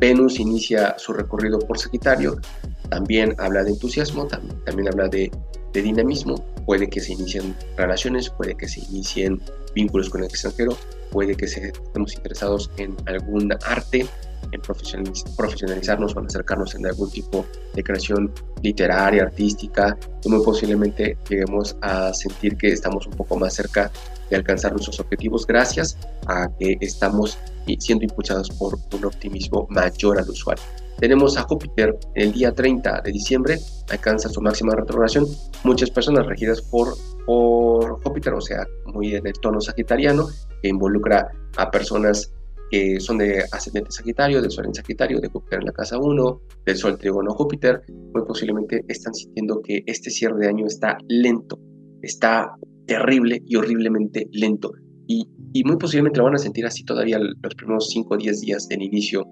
Venus 0.00 0.40
inicia 0.40 0.98
su 0.98 1.12
recorrido 1.12 1.58
por 1.58 1.78
Sagitario, 1.78 2.40
también 2.88 3.34
habla 3.36 3.64
de 3.64 3.72
entusiasmo, 3.72 4.28
también, 4.28 4.64
también 4.64 4.88
habla 4.88 5.08
de, 5.08 5.30
de, 5.74 5.82
dinamismo, 5.82 6.36
puede 6.64 6.88
que 6.88 7.00
se 7.00 7.12
inicien 7.12 7.54
relaciones, 7.76 8.30
puede 8.30 8.54
que 8.54 8.66
se 8.66 8.80
inicien 8.80 9.42
vínculos 9.74 10.08
con 10.08 10.22
el 10.22 10.28
extranjero, 10.28 10.74
puede 11.16 11.34
que 11.34 11.46
estemos 11.46 12.14
interesados 12.14 12.70
en 12.76 12.94
algún 13.06 13.50
arte, 13.64 14.06
en 14.52 14.60
profesionalizarnos 14.60 16.14
o 16.14 16.20
en 16.20 16.26
acercarnos 16.26 16.74
en 16.74 16.84
algún 16.84 17.10
tipo 17.10 17.46
de 17.74 17.82
creación 17.82 18.30
literaria, 18.62 19.22
artística, 19.22 19.96
y 20.22 20.28
muy 20.28 20.44
posiblemente 20.44 21.16
lleguemos 21.26 21.74
a 21.80 22.12
sentir 22.12 22.58
que 22.58 22.68
estamos 22.68 23.06
un 23.06 23.14
poco 23.14 23.38
más 23.38 23.54
cerca 23.54 23.90
de 24.28 24.36
alcanzar 24.36 24.72
nuestros 24.72 25.00
objetivos 25.00 25.46
gracias 25.46 25.96
a 26.26 26.50
que 26.58 26.76
estamos 26.82 27.38
siendo 27.78 28.04
impulsados 28.04 28.50
por 28.50 28.78
un 28.92 29.04
optimismo 29.06 29.66
mayor 29.70 30.18
al 30.18 30.28
usual. 30.28 30.58
Tenemos 30.98 31.38
a 31.38 31.44
Júpiter 31.44 31.98
el 32.14 32.32
día 32.32 32.52
30 32.52 33.00
de 33.00 33.10
diciembre, 33.10 33.58
alcanza 33.88 34.28
su 34.28 34.42
máxima 34.42 34.74
retrogradación. 34.74 35.26
Muchas 35.64 35.88
personas 35.88 36.26
regidas 36.26 36.60
por, 36.60 36.94
por 37.26 38.00
Júpiter, 38.02 38.32
o 38.32 38.40
sea, 38.40 38.66
muy 38.86 39.14
en 39.14 39.26
el 39.26 39.34
tono 39.34 39.60
sagitariano, 39.60 40.26
que 40.62 40.68
involucra 40.68 41.28
a 41.56 41.70
personas 41.70 42.32
que 42.70 42.98
son 43.00 43.18
de 43.18 43.44
ascendente 43.52 43.90
Sagitario, 43.90 44.40
del 44.40 44.50
Sol 44.50 44.66
en 44.66 44.74
Sagitario, 44.74 45.20
de 45.20 45.28
Júpiter 45.28 45.60
en 45.60 45.66
la 45.66 45.72
casa 45.72 45.98
1, 45.98 46.40
del 46.64 46.76
Sol 46.76 46.98
trigono 46.98 47.32
Júpiter, 47.34 47.82
muy 48.12 48.24
posiblemente 48.26 48.84
están 48.88 49.14
sintiendo 49.14 49.60
que 49.62 49.82
este 49.86 50.10
cierre 50.10 50.38
de 50.38 50.48
año 50.48 50.66
está 50.66 50.98
lento, 51.08 51.58
está 52.02 52.52
terrible 52.86 53.42
y 53.46 53.56
horriblemente 53.56 54.28
lento. 54.32 54.72
Y, 55.06 55.28
y 55.52 55.64
muy 55.64 55.76
posiblemente 55.76 56.18
lo 56.18 56.24
van 56.24 56.34
a 56.34 56.38
sentir 56.38 56.66
así 56.66 56.84
todavía 56.84 57.18
los 57.18 57.54
primeros 57.54 57.88
5 57.90 58.14
o 58.14 58.16
10 58.16 58.40
días 58.40 58.68
del 58.68 58.82
inicio 58.82 59.24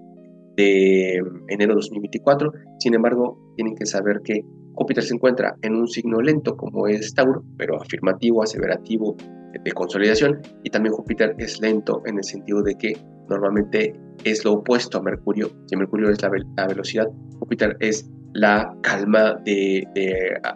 de 0.55 1.21
enero 1.49 1.73
de 1.73 1.81
2024. 1.81 2.51
Sin 2.79 2.93
embargo, 2.93 3.37
tienen 3.55 3.75
que 3.75 3.85
saber 3.85 4.21
que 4.23 4.41
Júpiter 4.73 5.03
se 5.03 5.13
encuentra 5.13 5.55
en 5.61 5.75
un 5.75 5.87
signo 5.87 6.21
lento 6.21 6.55
como 6.55 6.87
es 6.87 7.13
Tauro, 7.13 7.43
pero 7.57 7.81
afirmativo, 7.81 8.43
aseverativo, 8.43 9.15
de 9.63 9.71
consolidación. 9.71 10.41
Y 10.63 10.69
también 10.69 10.93
Júpiter 10.93 11.35
es 11.37 11.61
lento 11.61 12.01
en 12.05 12.17
el 12.17 12.23
sentido 12.23 12.61
de 12.61 12.75
que 12.75 12.93
normalmente 13.29 13.93
es 14.23 14.43
lo 14.43 14.53
opuesto 14.53 14.97
a 14.97 15.01
Mercurio. 15.01 15.49
Si 15.67 15.75
Mercurio 15.75 16.09
es 16.09 16.21
la, 16.21 16.29
velocidad, 16.67 17.07
Júpiter 17.39 17.75
es 17.79 18.09
la 18.33 18.75
calma 18.81 19.35
de, 19.45 19.87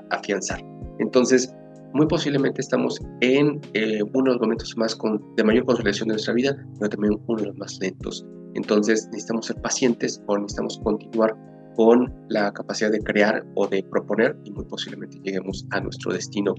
afianzar. 0.10 0.62
Entonces, 1.00 1.54
muy 1.94 2.08
posiblemente 2.08 2.62
estamos 2.62 3.00
en 3.22 3.60
eh, 3.74 4.02
uno 4.14 4.26
de 4.26 4.32
los 4.32 4.42
momentos 4.42 4.78
más 4.78 4.98
de 5.38 5.44
mayor 5.44 5.66
consolidación 5.66 6.10
de 6.10 6.14
nuestra 6.14 6.34
vida, 6.34 6.56
pero 6.80 6.90
también 6.90 7.20
uno 7.28 7.42
de 7.42 7.48
los 7.48 7.58
más 7.58 7.78
lentos. 7.80 8.26
Entonces 8.56 9.08
necesitamos 9.08 9.48
ser 9.48 9.58
pacientes 9.62 10.22
o 10.28 10.38
necesitamos 10.38 10.80
continuar 10.84 11.36
con 11.76 12.14
la 12.30 12.52
capacidad 12.52 12.92
de 12.92 13.00
crear 13.00 13.46
o 13.56 13.68
de 13.68 13.84
proponer 13.84 14.38
y 14.44 14.52
muy 14.52 14.66
posiblemente 14.66 15.20
lleguemos 15.24 15.66
a 15.72 15.80
nuestro 15.80 16.14
destino. 16.14 16.54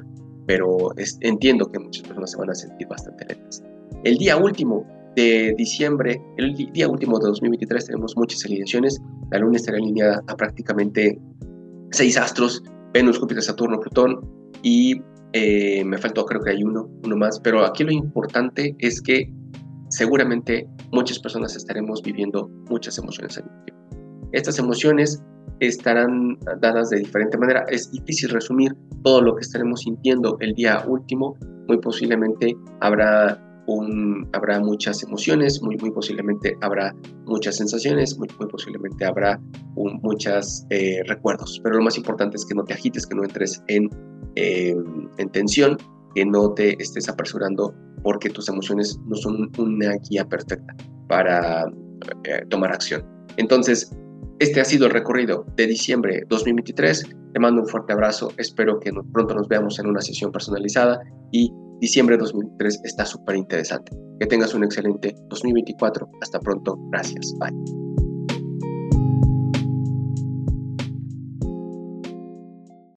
Pero 0.46 0.88
entiendo 1.20 1.70
que 1.70 1.78
muchas 1.78 2.06
personas 2.06 2.30
se 2.32 2.38
van 2.38 2.50
a 2.50 2.54
sentir 2.54 2.88
bastante 2.88 3.24
lentas. 3.26 3.62
El 4.04 4.16
día 4.16 4.36
último 4.36 4.84
de 5.16 5.54
diciembre, 5.56 6.20
el 6.38 6.54
día 6.54 6.88
último 6.88 7.18
de 7.18 7.26
2023, 7.26 7.86
tenemos 7.86 8.16
muchas 8.16 8.44
alineaciones. 8.44 9.00
La 9.30 9.38
luna 9.38 9.56
estará 9.56 9.76
alineada 9.78 10.22
a 10.26 10.36
prácticamente 10.36 11.20
seis 11.92 12.16
astros, 12.16 12.62
Venus, 12.92 13.18
Júpiter, 13.18 13.42
Saturno, 13.42 13.78
Plutón 13.78 14.20
y 14.62 15.00
eh, 15.32 15.84
me 15.84 15.98
faltó 15.98 16.24
creo 16.24 16.40
que 16.40 16.50
hay 16.50 16.62
uno, 16.62 16.88
uno 17.04 17.16
más, 17.16 17.40
pero 17.40 17.64
aquí 17.64 17.84
lo 17.84 17.92
importante 17.92 18.74
es 18.78 19.00
que 19.00 19.32
seguramente 19.88 20.68
muchas 20.92 21.18
personas 21.18 21.56
estaremos 21.56 22.02
viviendo 22.02 22.48
muchas 22.68 22.98
emociones 22.98 23.38
al 23.38 23.44
mismo 23.44 23.64
tiempo. 23.64 23.80
Estas 24.32 24.58
emociones 24.58 25.22
estarán 25.60 26.38
dadas 26.60 26.90
de 26.90 26.98
diferente 26.98 27.36
manera. 27.36 27.64
Es 27.68 27.90
difícil 27.90 28.30
resumir 28.30 28.74
todo 29.02 29.20
lo 29.20 29.34
que 29.34 29.42
estaremos 29.42 29.80
sintiendo 29.80 30.36
el 30.40 30.54
día 30.54 30.84
último. 30.86 31.36
Muy 31.68 31.78
posiblemente 31.78 32.56
habrá 32.80 33.40
habrá 34.32 34.60
muchas 34.60 35.02
emociones, 35.02 35.62
muy, 35.62 35.76
muy 35.76 35.90
posiblemente 35.90 36.56
habrá 36.60 36.94
muchas 37.26 37.56
sensaciones, 37.56 38.18
muy, 38.18 38.28
muy 38.38 38.48
posiblemente 38.48 39.04
habrá 39.04 39.40
muchos 39.74 40.66
eh, 40.70 41.02
recuerdos. 41.06 41.60
Pero 41.62 41.76
lo 41.76 41.84
más 41.84 41.96
importante 41.96 42.36
es 42.36 42.44
que 42.44 42.54
no 42.54 42.64
te 42.64 42.74
agites, 42.74 43.06
que 43.06 43.14
no 43.14 43.24
entres 43.24 43.62
en, 43.68 43.88
eh, 44.36 44.74
en 45.18 45.28
tensión, 45.30 45.76
que 46.14 46.24
no 46.24 46.52
te 46.54 46.80
estés 46.82 47.08
apresurando 47.08 47.74
porque 48.02 48.30
tus 48.30 48.48
emociones 48.48 48.98
no 49.06 49.16
son 49.16 49.50
una 49.58 49.92
guía 50.08 50.24
perfecta 50.24 50.74
para 51.08 51.66
eh, 52.24 52.44
tomar 52.48 52.72
acción. 52.72 53.04
Entonces, 53.36 53.92
Este 54.40 54.58
ha 54.58 54.64
sido 54.64 54.86
el 54.86 54.92
recorrido 54.92 55.44
de 55.56 55.66
diciembre 55.66 56.24
2023. 56.30 57.04
Te 57.34 57.38
mando 57.38 57.60
un 57.60 57.68
fuerte 57.68 57.92
abrazo. 57.92 58.32
Espero 58.38 58.80
que 58.80 58.90
pronto 59.12 59.34
nos 59.34 59.48
veamos 59.48 59.78
en 59.78 59.86
una 59.86 60.00
sesión 60.00 60.32
personalizada 60.32 60.98
y 61.30 61.52
diciembre 61.80 62.16
2023 62.16 62.80
está 62.84 63.04
súper 63.04 63.36
interesante. 63.36 63.92
Que 64.18 64.26
tengas 64.26 64.54
un 64.54 64.64
excelente 64.64 65.14
2024. 65.28 66.08
Hasta 66.20 66.38
pronto. 66.40 66.76
Gracias. 66.90 67.34
Bye. 67.38 68.09